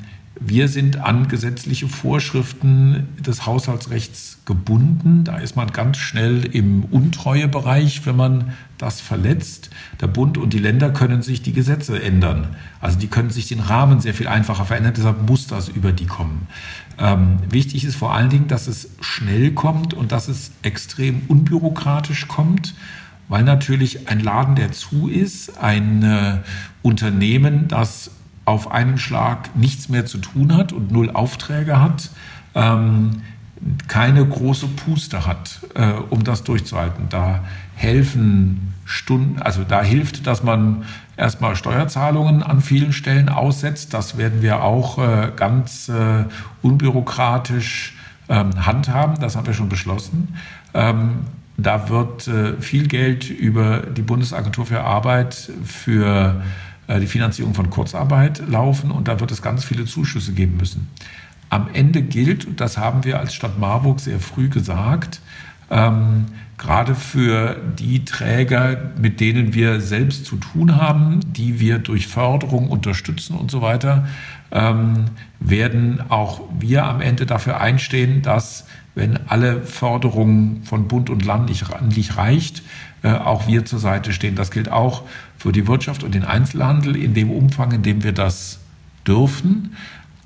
wir 0.45 0.67
sind 0.67 0.97
an 0.97 1.27
gesetzliche 1.27 1.87
Vorschriften 1.87 3.07
des 3.19 3.45
Haushaltsrechts 3.45 4.39
gebunden. 4.45 5.23
Da 5.23 5.37
ist 5.37 5.55
man 5.55 5.71
ganz 5.71 5.97
schnell 5.97 6.45
im 6.45 6.83
Untreuebereich, 6.85 8.05
wenn 8.05 8.17
man 8.17 8.53
das 8.77 8.99
verletzt. 8.99 9.69
Der 10.01 10.07
Bund 10.07 10.37
und 10.37 10.51
die 10.51 10.59
Länder 10.59 10.91
können 10.91 11.21
sich 11.21 11.41
die 11.41 11.53
Gesetze 11.53 12.01
ändern. 12.01 12.55
Also 12.81 12.99
die 12.99 13.07
können 13.07 13.29
sich 13.29 13.47
den 13.47 13.61
Rahmen 13.61 14.01
sehr 14.01 14.13
viel 14.13 14.27
einfacher 14.27 14.65
verändern. 14.65 14.93
Deshalb 14.97 15.29
muss 15.29 15.47
das 15.47 15.69
über 15.69 15.93
die 15.93 16.07
kommen. 16.07 16.47
Ähm, 16.99 17.37
wichtig 17.49 17.85
ist 17.85 17.95
vor 17.95 18.13
allen 18.13 18.29
Dingen, 18.29 18.47
dass 18.47 18.67
es 18.67 18.89
schnell 18.99 19.51
kommt 19.51 19.93
und 19.93 20.11
dass 20.11 20.27
es 20.27 20.51
extrem 20.61 21.21
unbürokratisch 21.27 22.27
kommt 22.27 22.75
weil 23.29 23.43
natürlich 23.43 24.09
ein 24.09 24.19
Laden, 24.19 24.55
der 24.55 24.73
zu 24.73 25.07
ist, 25.07 25.57
ein 25.57 26.03
äh, 26.03 26.37
Unternehmen, 26.81 27.67
das 27.67 28.11
auf 28.45 28.71
einen 28.71 28.97
Schlag 28.97 29.55
nichts 29.55 29.89
mehr 29.89 30.05
zu 30.05 30.17
tun 30.17 30.55
hat 30.55 30.73
und 30.73 30.91
null 30.91 31.09
Aufträge 31.11 31.79
hat, 31.81 32.09
ähm, 32.55 33.21
keine 33.87 34.25
große 34.25 34.67
Puste 34.67 35.25
hat, 35.25 35.59
äh, 35.75 35.93
um 36.09 36.23
das 36.23 36.43
durchzuhalten. 36.43 37.07
Da 37.09 37.43
helfen 37.75 38.73
Stunden, 38.85 39.41
also 39.41 39.63
da 39.63 39.81
hilft, 39.81 40.27
dass 40.27 40.43
man 40.43 40.83
erstmal 41.15 41.55
Steuerzahlungen 41.55 42.43
an 42.43 42.61
vielen 42.61 42.91
Stellen 42.91 43.29
aussetzt. 43.29 43.93
Das 43.93 44.17
werden 44.17 44.41
wir 44.41 44.63
auch 44.63 44.97
äh, 44.97 45.31
ganz 45.35 45.87
äh, 45.87 46.25
unbürokratisch 46.61 47.95
ähm, 48.27 48.65
handhaben. 48.65 49.19
Das 49.21 49.35
haben 49.35 49.47
wir 49.47 49.53
schon 49.53 49.69
beschlossen. 49.69 50.35
Ähm, 50.73 51.21
da 51.55 51.87
wird 51.89 52.27
äh, 52.27 52.59
viel 52.59 52.87
Geld 52.87 53.29
über 53.29 53.81
die 53.81 54.01
Bundesagentur 54.01 54.65
für 54.65 54.81
Arbeit 54.81 55.51
für 55.63 56.41
äh, 56.41 56.72
die 56.87 57.07
Finanzierung 57.07 57.53
von 57.53 57.69
Kurzarbeit 57.69 58.43
laufen 58.47 58.91
und 58.91 59.07
da 59.07 59.19
wird 59.19 59.31
es 59.31 59.41
ganz 59.41 59.63
viele 59.63 59.85
Zuschüsse 59.85 60.33
geben 60.33 60.57
müssen. 60.57 60.89
Am 61.49 61.67
Ende 61.73 62.01
gilt, 62.01 62.45
und 62.45 62.59
das 62.59 62.77
haben 62.77 63.03
wir 63.03 63.19
als 63.19 63.33
Stadt 63.33 63.59
Marburg 63.59 63.99
sehr 63.99 64.19
früh 64.19 64.49
gesagt, 64.49 65.21
ähm, 65.69 66.25
gerade 66.57 66.95
für 66.95 67.57
die 67.77 68.05
Träger, 68.05 68.91
mit 68.97 69.19
denen 69.19 69.53
wir 69.53 69.81
selbst 69.81 70.25
zu 70.25 70.37
tun 70.37 70.75
haben, 70.75 71.19
die 71.25 71.59
wir 71.59 71.79
durch 71.79 72.07
Förderung 72.07 72.69
unterstützen 72.69 73.35
und 73.35 73.51
so 73.51 73.61
weiter, 73.61 74.07
ähm, 74.51 75.05
werden 75.39 76.01
auch 76.09 76.41
wir 76.59 76.85
am 76.85 77.01
Ende 77.01 77.25
dafür 77.25 77.59
einstehen, 77.59 78.21
dass, 78.21 78.65
wenn 78.95 79.27
alle 79.27 79.61
Förderungen 79.61 80.63
von 80.63 80.87
Bund 80.87 81.09
und 81.09 81.25
Land 81.25 81.49
nicht, 81.49 81.65
nicht 81.81 82.17
reicht, 82.17 82.63
äh, 83.01 83.11
auch 83.11 83.47
wir 83.47 83.65
zur 83.65 83.79
Seite 83.79 84.13
stehen. 84.13 84.35
Das 84.35 84.51
gilt 84.51 84.71
auch 84.71 85.03
für 85.43 85.51
die 85.51 85.67
Wirtschaft 85.67 86.05
und 86.05 86.15
den 86.15 86.23
Einzelhandel 86.23 86.95
in 86.95 87.13
dem 87.13 87.29
Umfang, 87.29 87.73
in 87.73 87.83
dem 87.83 88.01
wir 88.01 88.13
das 88.13 88.59
dürfen. 89.05 89.75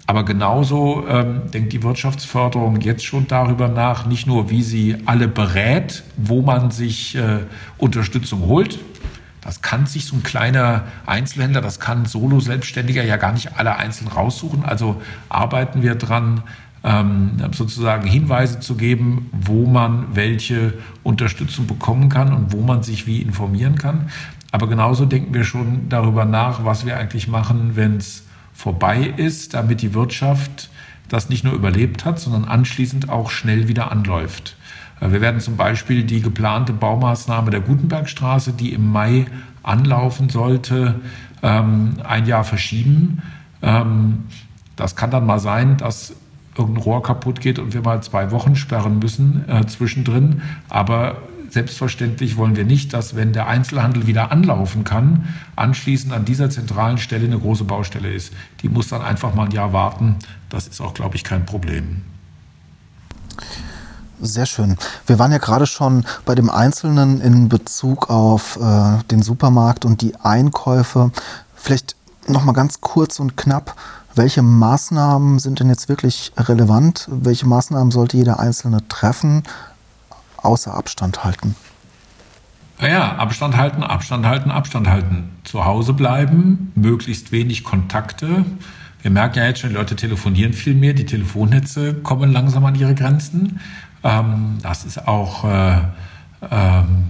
Aber 0.05 0.23
genauso 0.23 1.07
ähm, 1.07 1.49
denkt 1.51 1.73
die 1.73 1.81
Wirtschaftsförderung 1.81 2.81
jetzt 2.81 3.03
schon 3.03 3.27
darüber 3.27 3.67
nach, 3.67 4.05
nicht 4.05 4.27
nur, 4.27 4.51
wie 4.51 4.61
sie 4.61 4.95
alle 5.05 5.27
berät, 5.27 6.03
wo 6.17 6.43
man 6.43 6.69
sich 6.69 7.15
äh, 7.15 7.39
Unterstützung 7.79 8.41
holt. 8.41 8.77
Das 9.41 9.63
kann 9.63 9.87
sich 9.87 10.05
so 10.05 10.15
ein 10.15 10.21
kleiner 10.21 10.83
Einzelhändler, 11.07 11.61
das 11.61 11.79
kann 11.79 12.05
Solo-Selbstständiger 12.05 13.03
ja 13.03 13.17
gar 13.17 13.31
nicht 13.31 13.57
alle 13.57 13.75
einzeln 13.75 14.09
raussuchen. 14.09 14.65
Also 14.65 15.01
arbeiten 15.29 15.81
wir 15.81 15.95
dran, 15.95 16.43
ähm, 16.83 17.31
sozusagen 17.53 18.07
Hinweise 18.07 18.59
zu 18.59 18.75
geben, 18.75 19.31
wo 19.33 19.65
man 19.65 20.15
welche 20.15 20.75
Unterstützung 21.01 21.65
bekommen 21.65 22.07
kann 22.09 22.33
und 22.33 22.53
wo 22.53 22.61
man 22.61 22.83
sich 22.83 23.07
wie 23.07 23.21
informieren 23.21 23.77
kann. 23.77 24.09
Aber 24.57 24.65
genauso 24.65 25.05
denken 25.05 25.35
wir 25.35 25.43
schon 25.43 25.87
darüber 25.87 26.25
nach, 26.25 26.65
was 26.65 26.83
wir 26.83 26.97
eigentlich 26.97 27.27
machen, 27.27 27.75
wenn 27.75 27.97
es 27.97 28.23
vorbei 28.55 29.13
ist, 29.15 29.53
damit 29.53 29.83
die 29.83 29.93
Wirtschaft 29.93 30.71
das 31.09 31.29
nicht 31.29 31.43
nur 31.43 31.53
überlebt 31.53 32.05
hat, 32.05 32.19
sondern 32.19 32.45
anschließend 32.45 33.07
auch 33.07 33.29
schnell 33.29 33.67
wieder 33.67 33.91
anläuft. 33.91 34.55
Äh, 34.99 35.11
wir 35.11 35.21
werden 35.21 35.41
zum 35.41 35.57
Beispiel 35.57 36.03
die 36.03 36.21
geplante 36.21 36.73
Baumaßnahme 36.73 37.51
der 37.51 37.59
Gutenbergstraße, 37.59 38.51
die 38.51 38.73
im 38.73 38.91
Mai 38.91 39.27
anlaufen 39.61 40.29
sollte, 40.29 41.01
ähm, 41.43 41.97
ein 42.03 42.25
Jahr 42.25 42.43
verschieben. 42.43 43.21
Ähm, 43.61 44.23
das 44.75 44.95
kann 44.95 45.11
dann 45.11 45.27
mal 45.27 45.37
sein, 45.37 45.77
dass 45.77 46.15
irgendein 46.57 46.81
Rohr 46.81 47.03
kaputt 47.03 47.41
geht 47.41 47.59
und 47.59 47.75
wir 47.75 47.81
mal 47.83 48.01
zwei 48.01 48.31
Wochen 48.31 48.55
sperren 48.55 48.97
müssen 48.97 49.47
äh, 49.47 49.67
zwischendrin. 49.67 50.41
Aber 50.67 51.17
selbstverständlich 51.49 52.37
wollen 52.37 52.55
wir 52.55 52.65
nicht, 52.65 52.93
dass 52.93 53.15
wenn 53.15 53.33
der 53.33 53.47
Einzelhandel 53.47 54.07
wieder 54.07 54.31
anlaufen 54.31 54.83
kann, 54.83 55.27
anschließend 55.55 56.13
an 56.13 56.25
dieser 56.25 56.49
zentralen 56.49 56.97
Stelle 56.97 57.25
eine 57.25 57.39
große 57.39 57.63
Baustelle 57.63 58.11
ist. 58.11 58.33
Die 58.61 58.69
muss 58.69 58.89
dann 58.89 59.01
einfach 59.01 59.33
mal 59.33 59.45
ein 59.45 59.51
Jahr 59.51 59.73
warten. 59.73 60.15
Das 60.49 60.67
ist 60.67 60.81
auch, 60.81 60.93
glaube 60.93 61.15
ich, 61.15 61.23
kein 61.23 61.45
Problem. 61.45 62.03
Sehr 64.19 64.47
schön. 64.47 64.77
Wir 65.05 65.19
waren 65.19 65.31
ja 65.31 65.37
gerade 65.37 65.67
schon 65.67 66.03
bei 66.25 66.33
dem 66.33 66.49
Einzelnen 66.49 67.21
in 67.21 67.49
Bezug 67.49 68.09
auf 68.09 68.57
äh, 68.57 69.03
den 69.11 69.21
Supermarkt 69.21 69.85
und 69.85 70.01
die 70.01 70.15
Einkäufe. 70.15 71.11
Vielleicht 71.55 71.95
noch 72.27 72.43
mal 72.43 72.53
ganz 72.53 72.81
kurz 72.81 73.19
und 73.19 73.37
knapp. 73.37 73.75
Welche 74.15 74.41
Maßnahmen 74.41 75.37
sind 75.37 75.59
denn 75.59 75.69
jetzt 75.69 75.89
wirklich 75.89 76.31
relevant? 76.35 77.07
Welche 77.11 77.45
Maßnahmen 77.45 77.91
sollte 77.91 78.17
jeder 78.17 78.39
Einzelne 78.39 78.87
treffen, 78.87 79.43
außer 80.37 80.73
Abstand 80.73 81.23
halten? 81.23 81.55
Naja, 82.79 83.15
Abstand 83.15 83.57
halten, 83.57 83.83
Abstand 83.83 84.25
halten, 84.25 84.51
Abstand 84.51 84.87
halten. 84.87 85.31
Zu 85.43 85.65
Hause 85.65 85.93
bleiben, 85.93 86.71
möglichst 86.75 87.31
wenig 87.31 87.63
Kontakte. 87.63 88.45
Wir 89.01 89.11
merken 89.11 89.39
ja 89.39 89.45
jetzt 89.45 89.61
schon, 89.61 89.71
die 89.71 89.75
Leute 89.75 89.95
telefonieren 89.95 90.53
viel 90.53 90.75
mehr, 90.75 90.93
die 90.93 91.05
Telefonnetze 91.05 91.95
kommen 91.95 92.31
langsam 92.31 92.65
an 92.65 92.75
ihre 92.75 92.93
Grenzen. 92.93 93.59
Ähm, 94.03 94.57
das 94.61 94.85
ist 94.85 95.07
auch 95.07 95.43
äh, 95.43 95.79
ähm, 96.51 97.07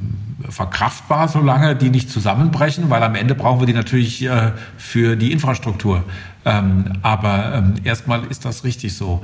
verkraftbar, 0.50 1.28
solange 1.28 1.76
die 1.76 1.90
nicht 1.90 2.10
zusammenbrechen, 2.10 2.90
weil 2.90 3.04
am 3.04 3.16
Ende 3.16 3.36
brauchen 3.36 3.60
wir 3.60 3.68
die 3.68 3.74
natürlich 3.74 4.24
äh, 4.24 4.52
für 4.78 5.16
die 5.16 5.32
Infrastruktur. 5.32 6.04
Ähm, 6.46 6.94
aber 7.02 7.56
ähm, 7.56 7.74
erstmal 7.84 8.26
ist 8.26 8.46
das 8.46 8.64
richtig 8.64 8.96
so. 8.96 9.22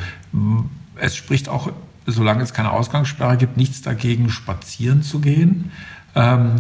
Es 0.96 1.16
spricht 1.16 1.48
auch, 1.48 1.72
solange 2.06 2.44
es 2.44 2.54
keine 2.54 2.72
Ausgangssperre 2.72 3.38
gibt, 3.38 3.58
nichts 3.58 3.82
dagegen, 3.82 4.30
spazieren 4.30 5.04
zu 5.04 5.20
gehen 5.20 5.72
ähm, 6.16 6.56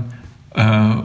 äh, 0.55 0.95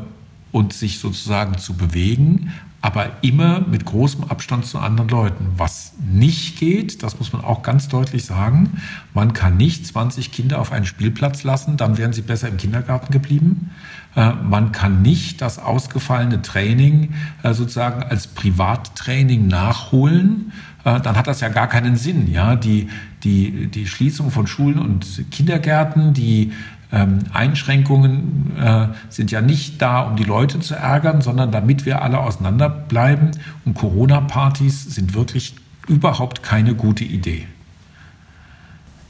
und 0.53 0.73
sich 0.73 0.99
sozusagen 0.99 1.59
zu 1.59 1.75
bewegen 1.75 2.53
aber 2.81 3.11
immer 3.23 3.61
mit 3.61 3.85
großem 3.85 4.25
Abstand 4.25 4.65
zu 4.65 4.79
anderen 4.79 5.09
Leuten. 5.09 5.47
Was 5.57 5.95
nicht 6.01 6.59
geht, 6.59 7.03
das 7.03 7.19
muss 7.19 7.33
man 7.33 7.43
auch 7.43 7.63
ganz 7.63 7.89
deutlich 7.89 8.25
sagen, 8.25 8.81
man 9.15 9.33
kann 9.33 9.57
nicht 9.57 9.87
20 9.87 10.31
Kinder 10.31 10.61
auf 10.61 10.71
einen 10.71 10.85
Spielplatz 10.85 11.43
lassen, 11.43 11.77
dann 11.77 11.99
wären 11.99 12.13
sie 12.13 12.23
besser 12.23 12.49
im 12.49 12.57
Kindergarten 12.57 13.13
geblieben. 13.13 13.71
Äh, 14.15 14.33
man 14.33 14.71
kann 14.71 15.03
nicht 15.03 15.41
das 15.41 15.59
ausgefallene 15.59 16.41
Training 16.41 17.15
äh, 17.43 17.53
sozusagen 17.53 18.05
als 18.05 18.29
Privattraining 18.29 19.49
nachholen. 19.49 20.53
Äh, 20.89 21.01
dann 21.01 21.17
hat 21.17 21.27
das 21.27 21.41
ja 21.41 21.49
gar 21.49 21.69
keinen 21.69 21.97
Sinn. 21.97 22.33
Ja? 22.33 22.57
Die, 22.57 22.89
die, 23.25 23.67
die 23.67 23.87
Schließung 23.87 24.31
von 24.31 24.47
Schulen 24.47 24.79
und 24.79 25.25
Kindergärten, 25.31 26.15
die 26.15 26.53
ähm, 26.91 27.19
Einschränkungen 27.33 28.57
äh, 28.59 28.89
sind 29.11 29.31
ja 29.31 29.41
nicht 29.41 29.83
da, 29.83 30.03
um 30.03 30.17
die 30.17 30.25
Leute 30.25 30.61
zu 30.61 30.75
ärgern, 30.75 31.21
sondern 31.21 31.53
damit 31.53 31.85
wir 31.85 32.03
alle 32.03 32.21
auseinanderbleiben. 32.21 33.33
Und 33.65 33.75
Corona-Partys 33.75 34.95
sind 34.95 35.15
wirklich 35.15 35.57
überhaupt 35.87 36.43
keine 36.43 36.75
gute 36.75 37.05
Idee. 37.05 37.47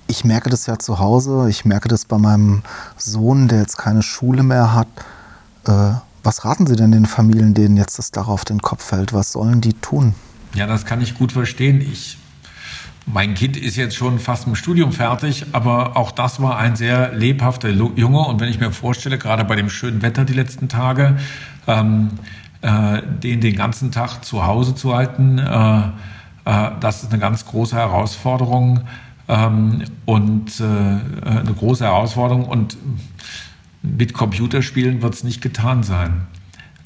Ich 0.09 0.25
merke 0.25 0.49
das 0.49 0.67
ja 0.67 0.79
zu 0.79 0.99
Hause, 0.99 1.49
ich 1.51 1.65
merke 1.67 1.89
das 1.89 2.07
bei 2.07 2.17
meinem 2.17 2.63
Sohn, 2.97 3.47
der 3.47 3.61
jetzt 3.61 3.77
keine 3.77 4.03
Schule 4.03 4.43
mehr 4.43 4.75
hat. 4.75 4.89
Äh, 5.67 5.99
was 6.25 6.45
raten 6.45 6.67
Sie 6.67 6.77
denn 6.77 6.91
den 6.91 7.07
Familien, 7.07 7.55
denen 7.55 7.77
jetzt 7.77 7.99
das 7.99 8.11
darauf 8.11 8.45
den 8.45 8.61
Kopf 8.61 8.85
fällt? 8.85 9.13
Was 9.13 9.33
sollen 9.33 9.61
die 9.61 9.75
tun? 9.75 10.15
Ja, 10.55 10.67
das 10.67 10.87
kann 10.87 11.01
ich 11.01 11.15
gut 11.15 11.33
verstehen. 11.33 11.81
Ich 11.81 12.19
mein 13.13 13.35
Kind 13.35 13.57
ist 13.57 13.77
jetzt 13.77 13.97
schon 13.97 14.19
fast 14.19 14.47
im 14.47 14.55
Studium 14.55 14.93
fertig, 14.93 15.47
aber 15.53 15.97
auch 15.97 16.11
das 16.11 16.43
war 16.43 16.59
ein 16.59 16.77
sehr 16.77 17.15
lebhafter 17.15 17.71
Junge. 17.71 18.21
Und 18.21 18.41
wenn 18.41 18.51
ich 18.51 18.61
mir 18.61 18.71
vorstelle, 18.71 19.17
gerade 19.17 19.45
bei 19.45 19.57
dem 19.57 19.71
schönen 19.71 20.03
Wetter 20.03 20.27
die 20.27 20.35
letzten 20.35 20.69
Tage, 20.69 21.17
ähm, 21.67 22.11
äh, 22.61 23.01
den 23.23 23.41
den 23.41 23.57
ganzen 23.57 23.93
Tag 23.93 24.25
zu 24.25 24.47
Hause 24.47 24.75
zu 24.75 24.95
halten, 24.95 25.39
äh, 25.39 25.79
äh, 26.45 26.71
das 26.81 27.03
ist 27.03 27.13
eine 27.13 27.21
ganz 27.21 27.47
große 27.47 27.77
Herausforderung 27.77 28.81
ähm, 29.29 29.85
und 30.05 30.61
äh, 30.61 30.65
eine 30.65 31.55
große 31.57 31.85
Herausforderung. 31.85 32.45
Und 32.45 32.77
mit 33.83 34.13
Computerspielen 34.13 35.01
wird 35.01 35.15
es 35.15 35.25
nicht 35.25 35.41
getan 35.41 35.83
sein. 35.83 36.27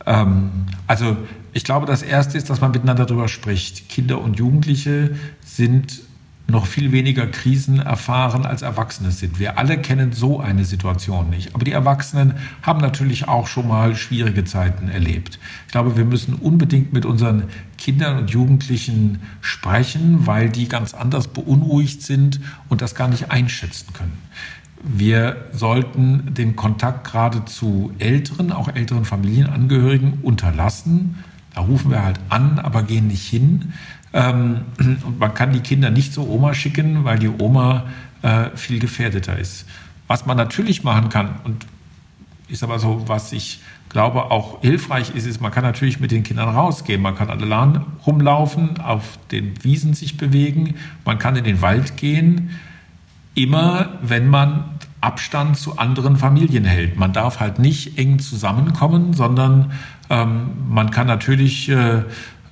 Ähm, 0.07 0.51
also 0.87 1.16
ich 1.53 1.65
glaube, 1.65 1.87
das 1.87 2.03
Erste 2.03 2.38
ist, 2.38 2.51
dass 2.51 2.61
man 2.61 2.71
miteinander 2.71 3.07
darüber 3.07 3.29
spricht. 3.29 3.88
Kinder 3.88 4.21
und 4.21 4.38
Jugendliche 4.38 5.17
sind 5.45 6.03
noch 6.49 6.67
viel 6.67 6.93
weniger 6.93 7.27
Krisen 7.27 7.81
erfahren 7.81 8.45
als 8.47 8.62
Erwachsene 8.62 9.11
sind. 9.11 9.38
Wir 9.38 9.59
alle 9.59 9.79
kennen 9.79 10.12
so 10.12 10.41
eine 10.41 10.65
Situation 10.65 11.31
nicht. 11.31 11.55
Aber 11.55 11.65
die 11.65 11.73
Erwachsenen 11.73 12.35
haben 12.62 12.81
natürlich 12.81 13.29
auch 13.29 13.47
schon 13.47 13.69
mal 13.69 13.97
schwierige 13.97 14.45
Zeiten 14.45 14.88
erlebt. 14.88 15.38
Ich 15.67 15.73
glaube, 15.73 15.97
wir 15.97 16.05
müssen 16.05 16.35
unbedingt 16.35 16.93
mit 16.93 17.07
unseren 17.07 17.45
Kindern 17.79 18.19
und 18.19 18.31
Jugendlichen 18.31 19.21
sprechen, 19.41 20.27
weil 20.27 20.51
die 20.51 20.69
ganz 20.69 20.95
anders 20.95 21.29
beunruhigt 21.29 22.03
sind 22.03 22.41
und 22.69 22.83
das 22.83 22.95
gar 22.95 23.09
nicht 23.09 23.31
einschätzen 23.31 23.93
können. 23.93 24.19
Wir 24.85 25.47
sollten 25.53 26.35
den 26.35 26.57
Kontakt 26.57 27.07
gerade 27.07 27.45
zu 27.45 27.93
älteren, 27.99 28.53
auch 28.53 28.69
älteren 28.69 29.05
Familienangehörigen 29.05 30.19
unterlassen. 30.23 31.23
Da 31.55 31.61
rufen 31.61 31.91
wir 31.91 32.03
halt 32.03 32.19
an, 32.29 32.59
aber 32.59 32.83
gehen 32.83 33.09
nicht 33.09 33.29
hin. 33.29 33.73
Ähm, 34.12 34.62
und 34.79 35.19
man 35.19 35.35
kann 35.35 35.53
die 35.53 35.61
Kinder 35.61 35.91
nicht 35.91 36.12
zur 36.12 36.29
Oma 36.29 36.55
schicken, 36.55 37.05
weil 37.05 37.19
die 37.19 37.29
Oma 37.29 37.85
äh, 38.23 38.51
viel 38.55 38.79
gefährdeter 38.79 39.38
ist. 39.38 39.67
Was 40.07 40.27
man 40.27 40.37
natürlich 40.37 40.85
machen 40.85 41.09
kann, 41.09 41.37
und 41.45 41.67
ist 42.49 42.62
aber 42.62 42.79
so, 42.79 43.05
was 43.07 43.33
ich 43.33 43.61
glaube 43.88 44.31
auch 44.31 44.61
hilfreich 44.62 45.15
ist, 45.15 45.27
ist, 45.27 45.41
man 45.41 45.53
kann 45.53 45.65
natürlich 45.65 46.01
mit 46.01 46.11
den 46.11 46.23
Kindern 46.23 46.49
rausgehen. 46.49 47.01
Man 47.01 47.15
kann 47.15 47.38
Lahn 47.41 47.85
rumlaufen, 48.07 48.81
auf 48.81 49.19
den 49.31 49.62
Wiesen 49.62 49.95
sich 49.95 50.17
bewegen, 50.17 50.75
man 51.05 51.19
kann 51.19 51.37
in 51.37 51.45
den 51.45 51.62
Wald 51.62 51.97
gehen. 51.97 52.51
Immer, 53.35 53.99
wenn 54.03 54.29
man 54.29 54.65
Abstand 55.01 55.57
zu 55.59 55.79
anderen 55.79 56.17
Familien 56.17 56.65
hält. 56.65 56.97
Man 56.97 57.12
darf 57.12 57.41
halt 57.41 57.59
nicht 57.59 57.99
eng 57.99 58.19
zusammenkommen, 58.19 59.15
sondern 59.15 59.73
ähm, 60.12 60.51
man 60.68 60.90
kann 60.90 61.07
natürlich 61.07 61.70
äh, 61.70 62.03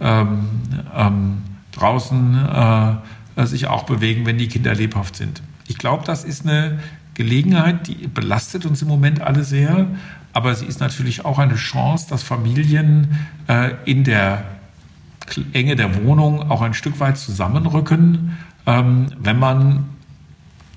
ähm, 0.01 0.49
ähm, 0.97 1.43
draußen 1.73 2.39
äh, 3.37 3.47
sich 3.47 3.67
auch 3.67 3.85
bewegen, 3.85 4.25
wenn 4.25 4.39
die 4.39 4.49
Kinder 4.49 4.75
lebhaft 4.75 5.15
sind. 5.15 5.43
Ich 5.69 5.77
glaube, 5.77 6.05
das 6.05 6.25
ist 6.25 6.45
eine 6.47 6.81
Gelegenheit, 7.15 7.87
die 7.87 8.09
belastet 8.09 8.65
uns 8.65 8.81
im 8.81 8.89
Moment 8.89 9.21
alle 9.21 9.45
sehr, 9.45 9.89
aber 10.33 10.55
sie 10.55 10.65
ist 10.65 10.81
natürlich 10.81 11.25
auch 11.25 11.39
eine 11.39 11.57
Chance, 11.57 12.07
dass 12.09 12.23
Familien 12.23 13.19
äh, 13.47 13.73
in 13.85 14.05
der 14.05 14.45
Enge 15.53 15.77
der 15.77 16.03
Wohnung 16.03 16.51
auch 16.51 16.63
ein 16.63 16.75
Stück 16.75 16.99
weit 16.99 17.19
zusammenrücken, 17.19 18.39
ähm, 18.67 19.07
wenn 19.19 19.39
man 19.39 19.85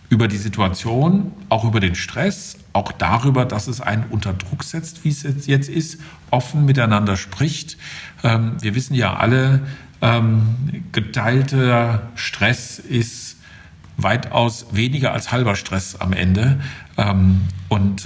über 0.09 0.27
die 0.27 0.37
Situation, 0.37 1.31
auch 1.49 1.63
über 1.63 1.79
den 1.79 1.95
Stress, 1.95 2.57
auch 2.73 2.91
darüber, 2.91 3.45
dass 3.45 3.67
es 3.67 3.81
einen 3.81 4.05
unter 4.09 4.33
Druck 4.33 4.63
setzt, 4.63 5.03
wie 5.05 5.09
es 5.09 5.23
jetzt 5.45 5.69
ist, 5.69 6.01
offen 6.31 6.65
miteinander 6.65 7.15
spricht. 7.15 7.77
Ähm, 8.23 8.53
wir 8.59 8.75
wissen 8.75 8.95
ja 8.95 9.15
alle, 9.15 9.61
ähm, 10.01 10.83
geteilter 10.91 12.09
Stress 12.15 12.79
ist 12.79 13.37
weitaus 13.95 14.65
weniger 14.71 15.13
als 15.13 15.31
halber 15.31 15.55
Stress 15.55 15.95
am 15.95 16.13
Ende. 16.13 16.59
Ähm, 16.97 17.41
und 17.69 18.05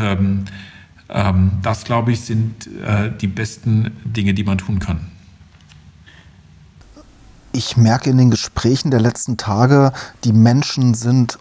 das, 1.62 1.86
glaube 1.86 2.12
ich, 2.12 2.20
sind 2.22 2.68
äh, 2.86 3.10
die 3.18 3.28
besten 3.28 3.92
Dinge, 4.04 4.34
die 4.34 4.44
man 4.44 4.58
tun 4.58 4.80
kann. 4.80 5.08
Ich 7.54 7.78
merke 7.78 8.10
in 8.10 8.18
den 8.18 8.30
Gesprächen 8.30 8.92
der 8.92 9.00
letzten 9.00 9.38
Tage, 9.38 9.94
die 10.26 10.34
Menschen 10.34 10.94
sind 10.94 11.40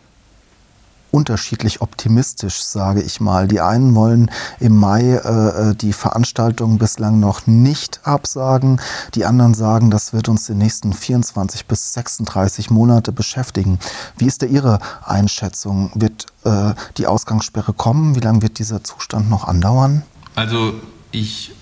unterschiedlich 1.17 1.81
optimistisch, 1.81 2.63
sage 2.63 3.01
ich 3.01 3.23
mal. 3.23 3.49
Die 3.49 3.63
einen 3.63 3.95
wollen 3.95 4.31
im 4.61 4.77
Mai 4.77 5.01
äh, 5.01 5.71
äh, 5.71 5.75
die 5.75 5.95
Veranstaltung 5.95 6.77
bislang 6.77 7.21
noch 7.21 7.47
nicht 7.47 8.01
absagen. 8.03 8.83
Die 9.15 9.25
anderen 9.25 9.55
sagen, 9.55 9.91
das 9.91 10.13
wird 10.13 10.29
uns 10.29 10.45
die 10.45 10.55
nächsten 10.55 10.93
24 10.93 11.65
bis 11.65 11.95
36 11.95 12.69
Monate 12.69 13.13
beschäftigen. 13.13 13.79
Wie 14.19 14.27
ist 14.27 14.43
da 14.43 14.47
Ihre 14.47 14.79
Einschätzung? 15.03 15.91
Wird 15.95 16.27
äh, 16.45 16.75
die 16.99 17.07
Ausgangssperre 17.07 17.73
kommen? 17.73 18.15
Wie 18.15 18.21
lange 18.21 18.43
wird 18.43 18.59
dieser 18.59 18.85
Zustand 18.85 19.31
noch 19.31 19.49
andauern? 19.49 20.03
Also 20.35 20.75
ich 21.13 21.55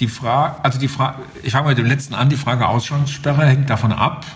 die 0.00 0.08
Frage, 0.08 0.56
also 0.64 0.80
die 0.80 0.88
Frage, 0.88 1.22
ich 1.44 1.52
fange 1.52 1.68
mit 1.68 1.78
dem 1.78 1.86
letzten 1.86 2.14
an, 2.14 2.28
die 2.28 2.36
Frage 2.36 2.66
Ausgangssperre 2.66 3.46
hängt 3.46 3.70
davon 3.70 3.92
ab, 3.92 4.26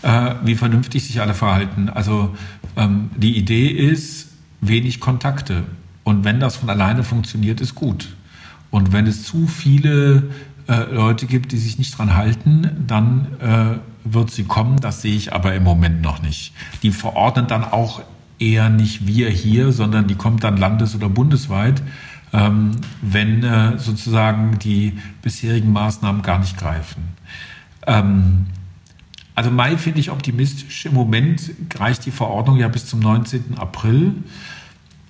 äh, 0.00 0.36
wie 0.42 0.54
vernünftig 0.54 1.06
sich 1.06 1.20
alle 1.20 1.34
verhalten. 1.34 1.90
Also 1.90 2.34
ähm, 2.76 3.10
die 3.16 3.36
Idee 3.36 3.68
ist 3.68 4.30
wenig 4.60 5.00
Kontakte. 5.00 5.64
Und 6.04 6.24
wenn 6.24 6.40
das 6.40 6.56
von 6.56 6.70
alleine 6.70 7.04
funktioniert, 7.04 7.60
ist 7.60 7.74
gut. 7.74 8.14
Und 8.70 8.92
wenn 8.92 9.06
es 9.06 9.24
zu 9.24 9.46
viele 9.46 10.30
äh, 10.68 10.92
Leute 10.92 11.26
gibt, 11.26 11.52
die 11.52 11.58
sich 11.58 11.78
nicht 11.78 11.96
dran 11.96 12.14
halten, 12.14 12.84
dann 12.86 13.26
äh, 13.40 13.78
wird 14.10 14.30
sie 14.30 14.44
kommen. 14.44 14.80
Das 14.80 15.02
sehe 15.02 15.14
ich 15.14 15.32
aber 15.32 15.54
im 15.54 15.62
Moment 15.62 16.02
noch 16.02 16.22
nicht. 16.22 16.54
Die 16.82 16.90
verordnen 16.90 17.46
dann 17.46 17.64
auch 17.64 18.02
eher 18.38 18.68
nicht 18.70 19.06
wir 19.06 19.30
hier, 19.30 19.72
sondern 19.72 20.06
die 20.06 20.14
kommt 20.14 20.42
dann 20.44 20.56
landes- 20.56 20.94
oder 20.96 21.08
bundesweit, 21.08 21.82
ähm, 22.32 22.72
wenn 23.00 23.44
äh, 23.44 23.78
sozusagen 23.78 24.58
die 24.58 24.98
bisherigen 25.20 25.72
Maßnahmen 25.72 26.22
gar 26.22 26.38
nicht 26.38 26.56
greifen. 26.56 27.02
Ähm, 27.86 28.46
also 29.34 29.50
Mai 29.50 29.76
finde 29.76 30.00
ich 30.00 30.10
optimistisch. 30.10 30.86
Im 30.86 30.94
Moment 30.94 31.50
reicht 31.74 32.04
die 32.06 32.10
Verordnung 32.10 32.58
ja 32.58 32.68
bis 32.68 32.86
zum 32.86 33.00
19. 33.00 33.58
April. 33.58 34.14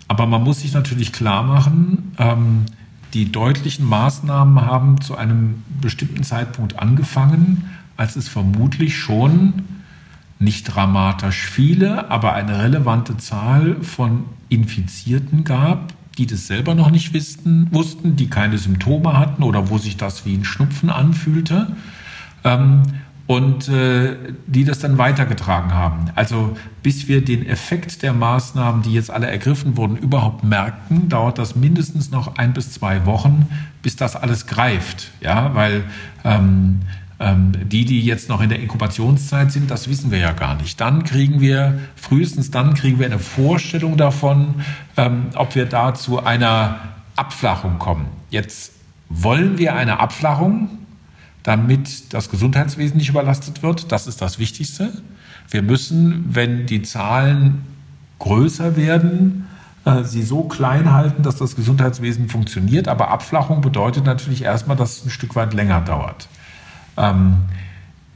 Aber 0.08 0.26
man 0.26 0.42
muss 0.42 0.61
sich 0.61 0.72
natürlich 0.74 1.12
klar 1.12 1.42
machen, 1.42 2.12
ähm, 2.18 2.66
die 3.14 3.30
deutlichen 3.30 3.87
Maßnahmen 3.87 4.64
haben 4.64 5.00
zu 5.00 5.16
einem 5.16 5.62
bestimmten 5.80 6.22
Zeitpunkt 6.22 6.78
angefangen, 6.78 7.70
als 7.96 8.16
es 8.16 8.28
vermutlich 8.28 8.96
schon 8.96 9.64
nicht 10.38 10.64
dramatisch 10.64 11.46
viele, 11.46 12.11
aber 12.11 12.35
eine 12.35 12.58
relevante 12.58 13.16
Zahl 13.16 13.76
von 13.82 14.24
Infizierten 14.48 15.44
gab, 15.44 15.92
die 16.18 16.26
das 16.26 16.46
selber 16.46 16.74
noch 16.74 16.90
nicht 16.90 17.14
wussten, 17.14 17.68
wussten 17.70 18.16
die 18.16 18.28
keine 18.28 18.58
Symptome 18.58 19.18
hatten 19.18 19.42
oder 19.42 19.70
wo 19.70 19.78
sich 19.78 19.96
das 19.96 20.26
wie 20.26 20.35
ein 20.35 20.44
Schnupfen 20.44 20.90
anfühlte. 20.90 21.76
Ähm, 22.44 22.82
und 23.33 23.66
äh, 23.66 24.14
die 24.47 24.64
das 24.64 24.81
dann 24.81 24.99
weitergetragen 24.99 25.73
haben. 25.73 26.11
Also 26.14 26.55
bis 26.83 27.09
wir 27.09 27.25
den 27.25 27.47
Effekt 27.47 28.03
der 28.03 28.12
Maßnahmen, 28.12 28.83
die 28.83 28.92
jetzt 28.92 29.11
alle 29.11 29.27
ergriffen 29.27 29.79
wurden, 29.79 29.97
überhaupt 29.97 30.45
merken, 30.45 31.09
dauert 31.09 31.38
das 31.38 31.57
mindestens 31.57 32.11
noch 32.11 32.37
ein 32.37 32.53
bis 32.53 32.73
zwei 32.73 33.07
Wochen, 33.07 33.49
bis 33.81 33.97
das 33.97 34.16
alles 34.16 34.47
greift. 34.47 35.12
Ja, 35.23 35.55
weil 35.55 35.85
ähm, 36.25 36.81
ähm, 37.21 37.53
die, 37.71 37.87
die 37.87 38.03
jetzt 38.03 38.29
noch 38.29 38.42
in 38.42 38.51
der 38.51 38.61
Inkubationszeit 38.61 39.51
sind, 39.51 39.71
das 39.71 39.88
wissen 39.88 40.11
wir 40.11 40.18
ja 40.18 40.33
gar 40.33 40.55
nicht. 40.57 40.79
Dann 40.79 41.03
kriegen 41.03 41.40
wir, 41.40 41.79
frühestens 41.97 42.51
dann 42.51 42.75
kriegen 42.75 42.99
wir 42.99 43.07
eine 43.07 43.18
Vorstellung 43.18 43.97
davon, 43.97 44.57
ähm, 44.99 45.29
ob 45.37 45.55
wir 45.55 45.64
da 45.64 45.95
zu 45.95 46.23
einer 46.23 46.81
Abflachung 47.16 47.79
kommen. 47.79 48.09
Jetzt 48.29 48.73
wollen 49.09 49.57
wir 49.57 49.75
eine 49.75 50.01
Abflachung 50.01 50.82
damit 51.42 52.12
das 52.14 52.31
Gesundheitswesen 52.31 52.96
nicht 52.96 53.09
überlastet 53.09 53.62
wird. 53.62 53.90
Das 53.92 54.07
ist 54.07 54.22
das 54.22 54.38
Wichtigste. 54.38 54.92
Wir 55.48 55.62
müssen, 55.62 56.24
wenn 56.28 56.66
die 56.66 56.83
Zahlen 56.83 57.62
größer 58.18 58.76
werden, 58.76 59.48
äh, 59.85 60.05
sie 60.05 60.22
so 60.22 60.44
klein 60.44 60.92
halten, 60.92 61.22
dass 61.22 61.37
das 61.37 61.57
Gesundheitswesen 61.57 62.28
funktioniert. 62.28 62.88
Aber 62.88 63.11
Abflachung 63.11 63.61
bedeutet 63.61 64.05
natürlich 64.05 64.42
erstmal, 64.42 64.76
dass 64.76 64.98
es 64.98 65.07
ein 65.07 65.11
Stück 65.11 65.35
weit 65.35 65.55
länger 65.55 65.81
dauert. 65.81 66.28
Ähm, 66.96 67.38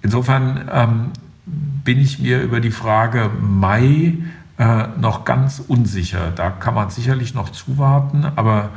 insofern 0.03 0.69
ähm, 0.73 1.11
bin 1.47 1.99
ich 1.99 2.19
mir 2.21 2.41
über 2.43 2.61
die 2.61 2.71
Frage 2.71 3.31
Mai 3.41 4.15
äh, 4.59 4.87
noch 5.01 5.25
ganz 5.25 5.63
unsicher. 5.67 6.31
Da 6.35 6.51
kann 6.51 6.75
man 6.75 6.91
sicherlich 6.91 7.35
noch 7.35 7.51
zuwarten, 7.51 8.25
aber 8.37 8.71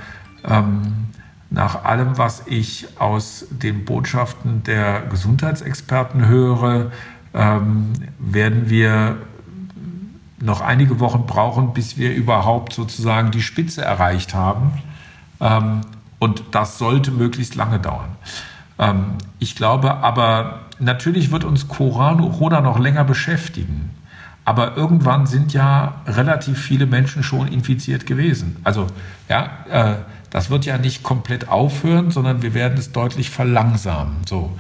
ähm, 0.48 1.08
nach 1.50 1.84
allem, 1.84 2.18
was 2.18 2.44
ich 2.46 2.88
aus 3.00 3.46
den 3.50 3.86
Botschaften 3.86 4.64
der 4.64 5.02
Gesundheitsexperten 5.10 6.28
höre, 6.28 6.92
ähm, 7.34 7.94
werden 8.20 8.70
wir 8.70 9.18
noch 10.42 10.62
einige 10.62 11.00
Wochen 11.00 11.26
brauchen, 11.26 11.74
bis 11.74 11.98
wir 11.98 12.14
überhaupt 12.14 12.74
sozusagen 12.74 13.32
die 13.32 13.42
Spitze 13.42 13.84
erreicht 13.84 14.34
haben. 14.34 14.72
Ähm, 15.40 15.82
und 16.20 16.44
das 16.52 16.78
sollte 16.78 17.12
möglichst 17.12 17.56
lange 17.56 17.80
dauern. 17.80 18.10
Ähm, 18.78 19.16
ich 19.40 19.56
glaube 19.56 19.98
aber, 19.98 20.62
natürlich 20.80 21.32
wird 21.32 21.44
uns 21.44 21.68
Corona 21.68 22.62
noch 22.62 22.80
länger 22.80 23.04
beschäftigen. 23.04 23.92
Aber 24.46 24.78
irgendwann 24.78 25.28
sind 25.28 25.54
ja 25.54 26.02
relativ 26.08 26.60
viele 26.60 26.86
Menschen 26.86 27.22
schon 27.22 27.48
infiziert 27.48 28.06
gewesen. 28.06 28.58
Also, 28.64 28.88
ja, 29.28 29.50
äh, 29.70 29.96
das 30.30 30.50
wird 30.50 30.66
ja 30.66 30.78
nicht 30.78 31.04
komplett 31.04 31.50
aufhören, 31.50 32.12
sondern 32.12 32.42
wir 32.42 32.54
werden 32.54 32.78
es 32.78 32.92
deutlich 32.92 33.30
verlangsamen. 33.30 34.18
So. 34.28 34.52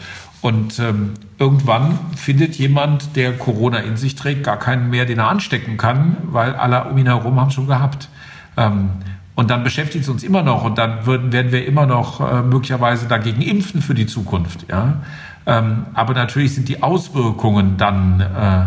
Und 0.41 0.79
ähm, 0.79 1.13
irgendwann 1.37 1.99
findet 2.15 2.55
jemand, 2.55 3.15
der 3.15 3.37
Corona 3.37 3.79
in 3.79 3.97
sich 3.97 4.15
trägt, 4.15 4.43
gar 4.43 4.57
keinen 4.57 4.89
mehr, 4.89 5.05
den 5.05 5.19
er 5.19 5.27
anstecken 5.27 5.77
kann, 5.77 6.17
weil 6.23 6.55
alle 6.55 6.85
um 6.85 6.97
ihn 6.97 7.07
herum 7.07 7.39
haben 7.39 7.51
schon 7.51 7.67
gehabt. 7.67 8.09
Ähm, 8.55 8.91
und 9.35 9.49
dann 9.49 9.63
beschäftigt 9.63 10.03
es 10.03 10.09
uns 10.09 10.23
immer 10.23 10.43
noch 10.43 10.63
und 10.65 10.77
dann 10.77 11.05
würden, 11.05 11.31
werden 11.31 11.51
wir 11.51 11.65
immer 11.65 11.85
noch 11.85 12.19
äh, 12.19 12.41
möglicherweise 12.41 13.07
dagegen 13.07 13.41
impfen 13.41 13.81
für 13.81 13.93
die 13.93 14.05
Zukunft. 14.05 14.65
Ja? 14.69 15.01
Ähm, 15.45 15.85
aber 15.93 16.13
natürlich 16.13 16.55
sind 16.55 16.67
die 16.67 16.83
Auswirkungen 16.83 17.77
dann 17.77 18.19
äh, 18.21 18.65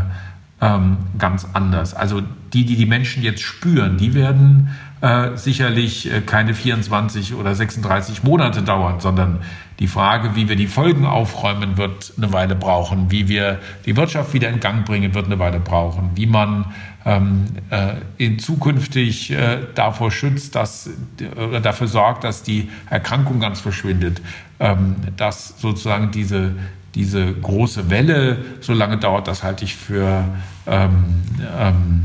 ähm, 0.63 0.97
ganz 1.19 1.47
anders. 1.53 1.95
Also 1.95 2.23
die, 2.53 2.65
die 2.65 2.77
die 2.77 2.87
Menschen 2.87 3.23
jetzt 3.23 3.43
spüren, 3.43 3.99
die 3.99 4.15
werden 4.15 4.71
äh, 5.03 5.37
sicherlich 5.37 6.11
äh, 6.11 6.21
keine 6.21 6.55
24 6.55 7.35
oder 7.35 7.55
36 7.55 8.23
Monate 8.23 8.63
dauern, 8.63 9.01
sondern 9.01 9.41
die 9.81 9.89
Frage, 9.89 10.37
wie 10.37 10.49
wir 10.49 10.55
die 10.55 10.69
Folgen 10.69 11.07
aufräumen, 11.07 11.77
wird 11.77 12.13
eine 12.17 12.33
Weile 12.33 12.55
brauchen. 12.55 13.11
Wie 13.11 13.27
wir 13.27 13.59
die 13.85 13.97
Wirtschaft 13.97 14.33
wieder 14.33 14.49
in 14.49 14.61
Gang 14.61 14.87
bringen, 14.87 15.13
wird 15.13 15.27
eine 15.27 15.41
Weile 15.41 15.59
brauchen. 15.59 16.11
Wie 16.15 16.27
man 16.27 16.67
ähm, 17.05 17.47
äh, 17.71 17.95
in 18.17 18.39
zukünftig 18.39 19.33
äh, 19.33 19.59
davor 19.75 20.13
schützt, 20.13 20.55
dass 20.55 20.89
oder 21.37 21.61
dafür 21.61 21.89
sorgt, 21.89 22.23
dass 22.23 22.45
die 22.45 22.71
Erkrankung 22.89 23.41
ganz 23.41 23.61
verschwindet, 23.61 24.23
ähm, 24.61 24.95
dass 25.17 25.61
sozusagen 25.61 26.13
diese 26.13 26.55
diese 26.95 27.33
große 27.33 27.91
Welle 27.91 28.45
so 28.61 28.73
lange 28.73 28.99
dauert, 28.99 29.27
das 29.27 29.43
halte 29.43 29.65
ich 29.65 29.75
für 29.75 30.25
ähm, 30.67 31.23
ähm, 31.59 32.05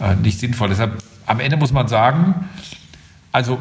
äh, 0.00 0.16
nicht 0.16 0.40
sinnvoll. 0.40 0.70
Deshalb 0.70 1.02
am 1.32 1.40
Ende 1.40 1.56
muss 1.56 1.72
man 1.72 1.88
sagen, 1.88 2.48
also 3.32 3.58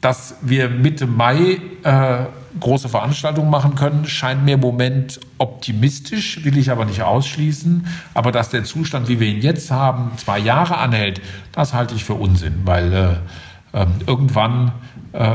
dass 0.00 0.36
wir 0.40 0.68
Mitte 0.68 1.06
Mai 1.06 1.60
äh, 1.82 2.24
große 2.60 2.88
Veranstaltungen 2.88 3.50
machen 3.50 3.74
können, 3.74 4.06
scheint 4.06 4.44
mir 4.44 4.54
im 4.54 4.60
Moment 4.60 5.20
optimistisch, 5.38 6.44
will 6.44 6.56
ich 6.56 6.70
aber 6.70 6.84
nicht 6.84 7.02
ausschließen. 7.02 7.86
Aber 8.14 8.32
dass 8.32 8.48
der 8.48 8.64
Zustand, 8.64 9.08
wie 9.08 9.20
wir 9.20 9.26
ihn 9.26 9.40
jetzt 9.40 9.70
haben, 9.70 10.12
zwei 10.16 10.38
Jahre 10.38 10.78
anhält, 10.78 11.20
das 11.52 11.74
halte 11.74 11.94
ich 11.94 12.04
für 12.04 12.14
Unsinn, 12.14 12.62
weil 12.64 12.92
äh, 12.92 13.78
äh, 13.78 13.86
irgendwann 14.06 14.72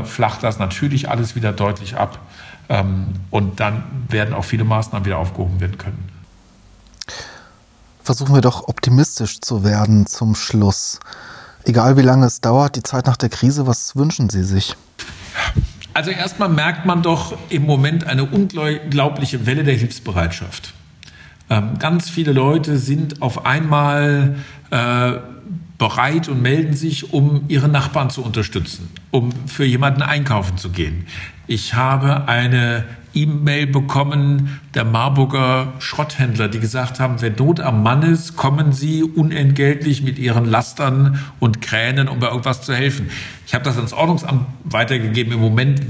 flacht 0.04 0.42
das 0.42 0.58
natürlich 0.58 1.08
alles 1.08 1.36
wieder 1.36 1.52
deutlich 1.52 1.96
ab. 1.96 2.18
Ähm, 2.68 3.14
und 3.30 3.60
dann 3.60 3.82
werden 4.10 4.34
auch 4.34 4.44
viele 4.44 4.64
Maßnahmen 4.64 5.06
wieder 5.06 5.16
aufgehoben 5.16 5.58
werden 5.58 5.78
können. 5.78 6.10
Versuchen 8.02 8.34
wir 8.34 8.42
doch 8.42 8.68
optimistisch 8.68 9.40
zu 9.40 9.64
werden 9.64 10.06
zum 10.06 10.34
Schluss. 10.34 11.00
Egal 11.64 11.96
wie 11.96 12.02
lange 12.02 12.26
es 12.26 12.40
dauert, 12.40 12.76
die 12.76 12.82
Zeit 12.82 13.06
nach 13.06 13.16
der 13.16 13.28
Krise, 13.28 13.66
was 13.66 13.96
wünschen 13.96 14.30
Sie 14.30 14.42
sich? 14.42 14.76
Also 15.92 16.10
erstmal 16.10 16.48
merkt 16.48 16.86
man 16.86 17.02
doch 17.02 17.36
im 17.48 17.66
Moment 17.66 18.06
eine 18.06 18.24
unglaubliche 18.24 19.46
Welle 19.46 19.64
der 19.64 19.74
Hilfsbereitschaft. 19.74 20.72
Ähm, 21.50 21.78
ganz 21.78 22.08
viele 22.08 22.32
Leute 22.32 22.78
sind 22.78 23.22
auf 23.22 23.44
einmal 23.44 24.36
äh, 24.70 25.12
bereit 25.78 26.28
und 26.28 26.42
melden 26.42 26.74
sich, 26.74 27.12
um 27.12 27.44
ihre 27.48 27.68
Nachbarn 27.68 28.10
zu 28.10 28.22
unterstützen, 28.22 28.88
um 29.10 29.32
für 29.46 29.64
jemanden 29.64 30.02
einkaufen 30.02 30.58
zu 30.58 30.70
gehen. 30.70 31.06
Ich 31.46 31.74
habe 31.74 32.28
eine 32.28 32.84
E-Mail 33.14 33.66
bekommen 33.66 34.60
der 34.74 34.84
Marburger 34.84 35.72
Schrotthändler, 35.78 36.48
die 36.48 36.60
gesagt 36.60 37.00
haben, 37.00 37.20
wenn 37.20 37.34
Not 37.34 37.60
am 37.60 37.82
Mann 37.82 38.02
ist, 38.02 38.36
kommen 38.36 38.72
sie 38.72 39.02
unentgeltlich 39.02 40.02
mit 40.02 40.18
ihren 40.18 40.44
Lastern 40.44 41.18
und 41.40 41.60
Kränen, 41.60 42.08
um 42.08 42.20
bei 42.20 42.28
irgendwas 42.28 42.62
zu 42.62 42.74
helfen. 42.74 43.10
Ich 43.46 43.54
habe 43.54 43.64
das 43.64 43.76
ans 43.76 43.92
Ordnungsamt 43.92 44.46
weitergegeben. 44.64 45.32
Im 45.32 45.40
Moment 45.40 45.80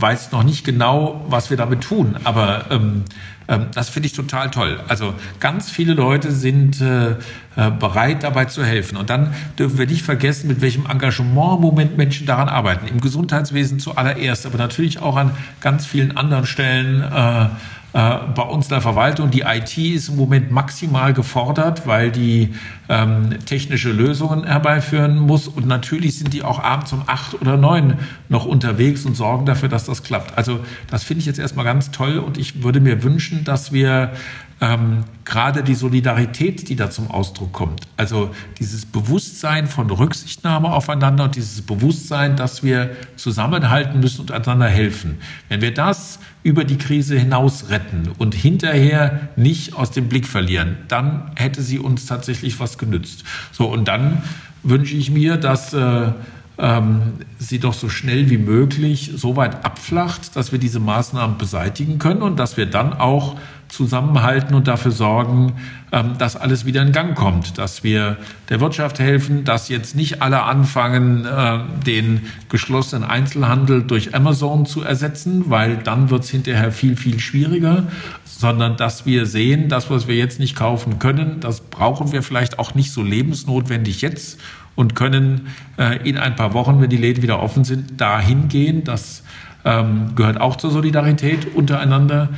weiß 0.00 0.32
noch 0.32 0.44
nicht 0.44 0.64
genau, 0.64 1.24
was 1.28 1.50
wir 1.50 1.56
damit 1.56 1.82
tun, 1.82 2.16
aber 2.24 2.66
ähm, 2.70 3.04
ähm, 3.48 3.66
das 3.74 3.88
finde 3.88 4.06
ich 4.06 4.12
total 4.12 4.50
toll. 4.50 4.80
Also 4.88 5.14
ganz 5.40 5.70
viele 5.70 5.94
Leute 5.94 6.30
sind 6.32 6.80
äh, 6.80 7.12
äh, 7.12 7.70
bereit, 7.70 8.22
dabei 8.22 8.44
zu 8.44 8.64
helfen. 8.64 8.96
Und 8.96 9.10
dann 9.10 9.34
dürfen 9.58 9.78
wir 9.78 9.86
nicht 9.86 10.02
vergessen, 10.02 10.48
mit 10.48 10.60
welchem 10.60 10.86
Engagement 10.86 11.56
im 11.56 11.62
Moment 11.62 11.96
Menschen 11.96 12.26
daran 12.26 12.48
arbeiten. 12.48 12.86
Im 12.86 13.00
Gesundheitswesen 13.00 13.80
zuallererst, 13.80 14.46
aber 14.46 14.58
natürlich 14.58 15.00
auch 15.00 15.16
an 15.16 15.32
ganz 15.60 15.86
vielen 15.86 16.16
anderen 16.16 16.46
Stellen. 16.46 17.02
Äh, 17.02 17.46
bei 17.92 18.42
uns 18.42 18.66
in 18.66 18.70
der 18.70 18.80
Verwaltung. 18.82 19.30
Die 19.30 19.40
IT 19.40 19.78
ist 19.78 20.10
im 20.10 20.16
Moment 20.16 20.50
maximal 20.50 21.14
gefordert, 21.14 21.86
weil 21.86 22.10
die 22.10 22.54
ähm, 22.88 23.30
technische 23.46 23.90
Lösungen 23.90 24.44
herbeiführen 24.44 25.18
muss. 25.18 25.48
Und 25.48 25.66
natürlich 25.66 26.18
sind 26.18 26.34
die 26.34 26.42
auch 26.42 26.62
abends 26.62 26.92
um 26.92 27.02
acht 27.06 27.40
oder 27.40 27.56
neun 27.56 27.94
noch 28.28 28.44
unterwegs 28.44 29.06
und 29.06 29.16
sorgen 29.16 29.46
dafür, 29.46 29.70
dass 29.70 29.84
das 29.84 30.02
klappt. 30.02 30.36
Also 30.36 30.60
das 30.90 31.02
finde 31.02 31.20
ich 31.20 31.26
jetzt 31.26 31.38
erstmal 31.38 31.64
ganz 31.64 31.90
toll 31.90 32.18
und 32.18 32.36
ich 32.36 32.62
würde 32.62 32.80
mir 32.80 33.02
wünschen, 33.02 33.44
dass 33.44 33.72
wir 33.72 34.12
ähm, 34.60 35.04
gerade 35.24 35.62
die 35.62 35.74
Solidarität, 35.74 36.68
die 36.68 36.74
da 36.74 36.90
zum 36.90 37.10
Ausdruck 37.10 37.52
kommt. 37.52 37.82
Also 37.96 38.30
dieses 38.58 38.86
Bewusstsein 38.86 39.66
von 39.66 39.88
Rücksichtnahme 39.88 40.72
aufeinander 40.72 41.24
und 41.24 41.36
dieses 41.36 41.62
Bewusstsein, 41.62 42.36
dass 42.36 42.62
wir 42.62 42.96
zusammenhalten 43.16 44.00
müssen 44.00 44.22
und 44.22 44.32
einander 44.32 44.66
helfen. 44.66 45.18
Wenn 45.48 45.60
wir 45.60 45.72
das 45.72 46.18
über 46.42 46.64
die 46.64 46.78
Krise 46.78 47.16
hinaus 47.18 47.70
retten 47.70 48.10
und 48.18 48.34
hinterher 48.34 49.28
nicht 49.36 49.74
aus 49.74 49.90
dem 49.90 50.08
Blick 50.08 50.26
verlieren, 50.26 50.76
dann 50.88 51.30
hätte 51.36 51.62
sie 51.62 51.78
uns 51.78 52.06
tatsächlich 52.06 52.58
was 52.58 52.78
genützt. 52.78 53.24
So, 53.52 53.66
und 53.66 53.86
dann 53.86 54.22
wünsche 54.62 54.96
ich 54.96 55.10
mir, 55.10 55.36
dass 55.36 55.72
äh, 55.72 56.12
ähm, 56.58 57.14
sie 57.38 57.60
doch 57.60 57.74
so 57.74 57.88
schnell 57.88 58.30
wie 58.30 58.38
möglich 58.38 59.12
so 59.14 59.36
weit 59.36 59.64
abflacht, 59.64 60.34
dass 60.34 60.50
wir 60.50 60.58
diese 60.58 60.80
Maßnahmen 60.80 61.38
beseitigen 61.38 61.98
können 61.98 62.22
und 62.22 62.36
dass 62.38 62.56
wir 62.56 62.66
dann 62.66 62.92
auch 62.92 63.36
zusammenhalten 63.68 64.54
und 64.54 64.66
dafür 64.66 64.92
sorgen, 64.92 65.52
ähm, 65.92 66.16
dass 66.18 66.36
alles 66.36 66.64
wieder 66.64 66.82
in 66.82 66.92
Gang 66.92 67.14
kommt, 67.14 67.58
dass 67.58 67.84
wir 67.84 68.16
der 68.48 68.60
Wirtschaft 68.60 68.98
helfen, 68.98 69.44
dass 69.44 69.68
jetzt 69.68 69.94
nicht 69.94 70.22
alle 70.22 70.42
anfangen, 70.42 71.24
äh, 71.24 71.58
den 71.86 72.26
geschlossenen 72.48 73.08
Einzelhandel 73.08 73.82
durch 73.82 74.14
Amazon 74.14 74.66
zu 74.66 74.82
ersetzen, 74.82 75.44
weil 75.48 75.76
dann 75.76 76.10
wird 76.10 76.24
es 76.24 76.30
hinterher 76.30 76.72
viel, 76.72 76.96
viel 76.96 77.20
schwieriger, 77.20 77.84
sondern 78.24 78.76
dass 78.76 79.06
wir 79.06 79.26
sehen, 79.26 79.68
das, 79.68 79.90
was 79.90 80.08
wir 80.08 80.14
jetzt 80.14 80.40
nicht 80.40 80.54
kaufen 80.54 80.98
können, 80.98 81.40
das 81.40 81.60
brauchen 81.60 82.12
wir 82.12 82.22
vielleicht 82.22 82.58
auch 82.58 82.74
nicht 82.74 82.92
so 82.92 83.02
lebensnotwendig 83.02 84.00
jetzt 84.00 84.38
und 84.76 84.94
können 84.94 85.48
äh, 85.76 86.08
in 86.08 86.16
ein 86.16 86.36
paar 86.36 86.54
Wochen, 86.54 86.80
wenn 86.80 86.88
die 86.88 86.96
Läden 86.96 87.22
wieder 87.22 87.42
offen 87.42 87.64
sind, 87.64 88.00
dahin 88.00 88.48
gehen. 88.48 88.84
Das 88.84 89.24
ähm, 89.64 90.12
gehört 90.14 90.40
auch 90.40 90.54
zur 90.56 90.70
Solidarität 90.70 91.54
untereinander. 91.54 92.28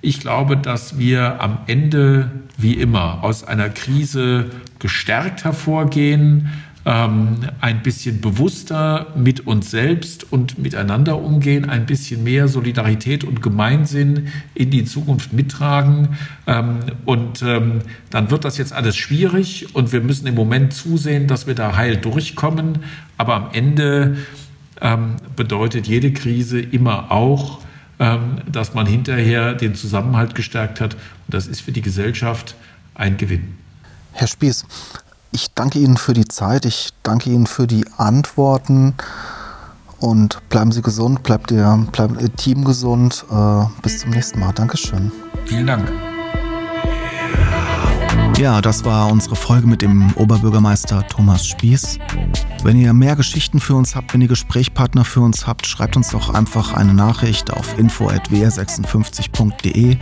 Ähm, 0.00 0.08
ich 0.10 0.20
glaube, 0.20 0.56
dass 0.56 0.98
wir 0.98 1.40
am 1.40 1.58
Ende, 1.66 2.30
wie 2.56 2.74
immer, 2.74 3.22
aus 3.22 3.44
einer 3.44 3.68
Krise 3.68 4.46
gestärkt 4.78 5.44
hervorgehen, 5.44 6.48
ähm, 6.86 7.40
ein 7.60 7.82
bisschen 7.82 8.22
bewusster 8.22 9.08
mit 9.14 9.46
uns 9.46 9.70
selbst 9.70 10.32
und 10.32 10.58
miteinander 10.58 11.20
umgehen, 11.22 11.68
ein 11.68 11.84
bisschen 11.84 12.24
mehr 12.24 12.48
Solidarität 12.48 13.22
und 13.22 13.42
Gemeinsinn 13.42 14.28
in 14.54 14.70
die 14.70 14.86
Zukunft 14.86 15.34
mittragen. 15.34 16.16
Ähm, 16.46 16.78
und 17.04 17.42
ähm, 17.42 17.80
dann 18.08 18.30
wird 18.30 18.46
das 18.46 18.56
jetzt 18.56 18.72
alles 18.72 18.96
schwierig 18.96 19.74
und 19.74 19.92
wir 19.92 20.00
müssen 20.00 20.26
im 20.26 20.34
Moment 20.34 20.72
zusehen, 20.72 21.26
dass 21.26 21.46
wir 21.46 21.54
da 21.54 21.76
heil 21.76 21.98
durchkommen. 21.98 22.78
Aber 23.18 23.34
am 23.34 23.48
Ende 23.52 24.16
bedeutet 25.36 25.86
jede 25.86 26.10
Krise 26.10 26.58
immer 26.58 27.10
auch, 27.10 27.60
dass 28.50 28.72
man 28.72 28.86
hinterher 28.86 29.54
den 29.54 29.74
Zusammenhalt 29.74 30.34
gestärkt 30.34 30.80
hat. 30.80 30.94
Und 30.94 31.34
das 31.34 31.46
ist 31.46 31.60
für 31.60 31.72
die 31.72 31.82
Gesellschaft 31.82 32.54
ein 32.94 33.16
Gewinn. 33.16 33.58
Herr 34.12 34.26
Spieß, 34.26 34.64
ich 35.32 35.52
danke 35.54 35.78
Ihnen 35.78 35.96
für 35.96 36.14
die 36.14 36.26
Zeit, 36.26 36.64
ich 36.64 36.90
danke 37.02 37.30
Ihnen 37.30 37.46
für 37.46 37.66
die 37.66 37.84
Antworten 37.98 38.94
und 39.98 40.38
bleiben 40.48 40.72
Sie 40.72 40.82
gesund, 40.82 41.22
bleibt 41.22 41.50
Ihr, 41.50 41.86
bleibt 41.92 42.20
Ihr 42.20 42.34
Team 42.34 42.64
gesund. 42.64 43.24
Äh, 43.30 43.64
bis 43.82 43.98
zum 43.98 44.10
nächsten 44.10 44.40
Mal. 44.40 44.52
Dankeschön. 44.52 45.12
Vielen 45.44 45.66
Dank. 45.66 46.09
Ja, 48.40 48.60
das 48.62 48.86
war 48.86 49.12
unsere 49.12 49.36
Folge 49.36 49.66
mit 49.66 49.82
dem 49.82 50.14
Oberbürgermeister 50.14 51.06
Thomas 51.08 51.46
Spieß. 51.46 51.98
Wenn 52.62 52.80
ihr 52.80 52.94
mehr 52.94 53.14
Geschichten 53.14 53.60
für 53.60 53.74
uns 53.74 53.94
habt, 53.94 54.14
wenn 54.14 54.22
ihr 54.22 54.28
Gesprächspartner 54.28 55.04
für 55.04 55.20
uns 55.20 55.46
habt, 55.46 55.66
schreibt 55.66 55.94
uns 55.94 56.08
doch 56.08 56.32
einfach 56.32 56.72
eine 56.72 56.94
Nachricht 56.94 57.52
auf 57.52 57.78
info.wr56.de 57.78 59.98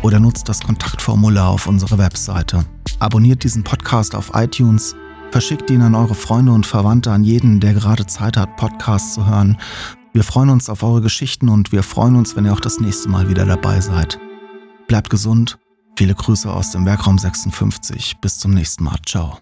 oder 0.00 0.20
nutzt 0.20 0.48
das 0.48 0.62
Kontaktformular 0.62 1.50
auf 1.50 1.66
unserer 1.66 1.98
Webseite. 1.98 2.64
Abonniert 2.98 3.44
diesen 3.44 3.62
Podcast 3.62 4.14
auf 4.14 4.30
iTunes, 4.32 4.96
verschickt 5.30 5.68
ihn 5.68 5.82
an 5.82 5.94
eure 5.94 6.14
Freunde 6.14 6.52
und 6.52 6.64
Verwandte, 6.64 7.12
an 7.12 7.24
jeden, 7.24 7.60
der 7.60 7.74
gerade 7.74 8.06
Zeit 8.06 8.38
hat, 8.38 8.56
Podcasts 8.56 9.12
zu 9.12 9.26
hören. 9.26 9.58
Wir 10.14 10.24
freuen 10.24 10.48
uns 10.48 10.70
auf 10.70 10.82
eure 10.82 11.02
Geschichten 11.02 11.50
und 11.50 11.72
wir 11.72 11.82
freuen 11.82 12.16
uns, 12.16 12.36
wenn 12.36 12.46
ihr 12.46 12.54
auch 12.54 12.60
das 12.60 12.80
nächste 12.80 13.10
Mal 13.10 13.28
wieder 13.28 13.44
dabei 13.44 13.82
seid. 13.82 14.18
Bleibt 14.86 15.10
gesund. 15.10 15.58
Viele 15.96 16.14
Grüße 16.14 16.50
aus 16.50 16.70
dem 16.70 16.86
Werkraum 16.86 17.18
56. 17.18 18.18
Bis 18.20 18.38
zum 18.38 18.52
nächsten 18.52 18.84
Mal. 18.84 18.96
Ciao. 19.06 19.38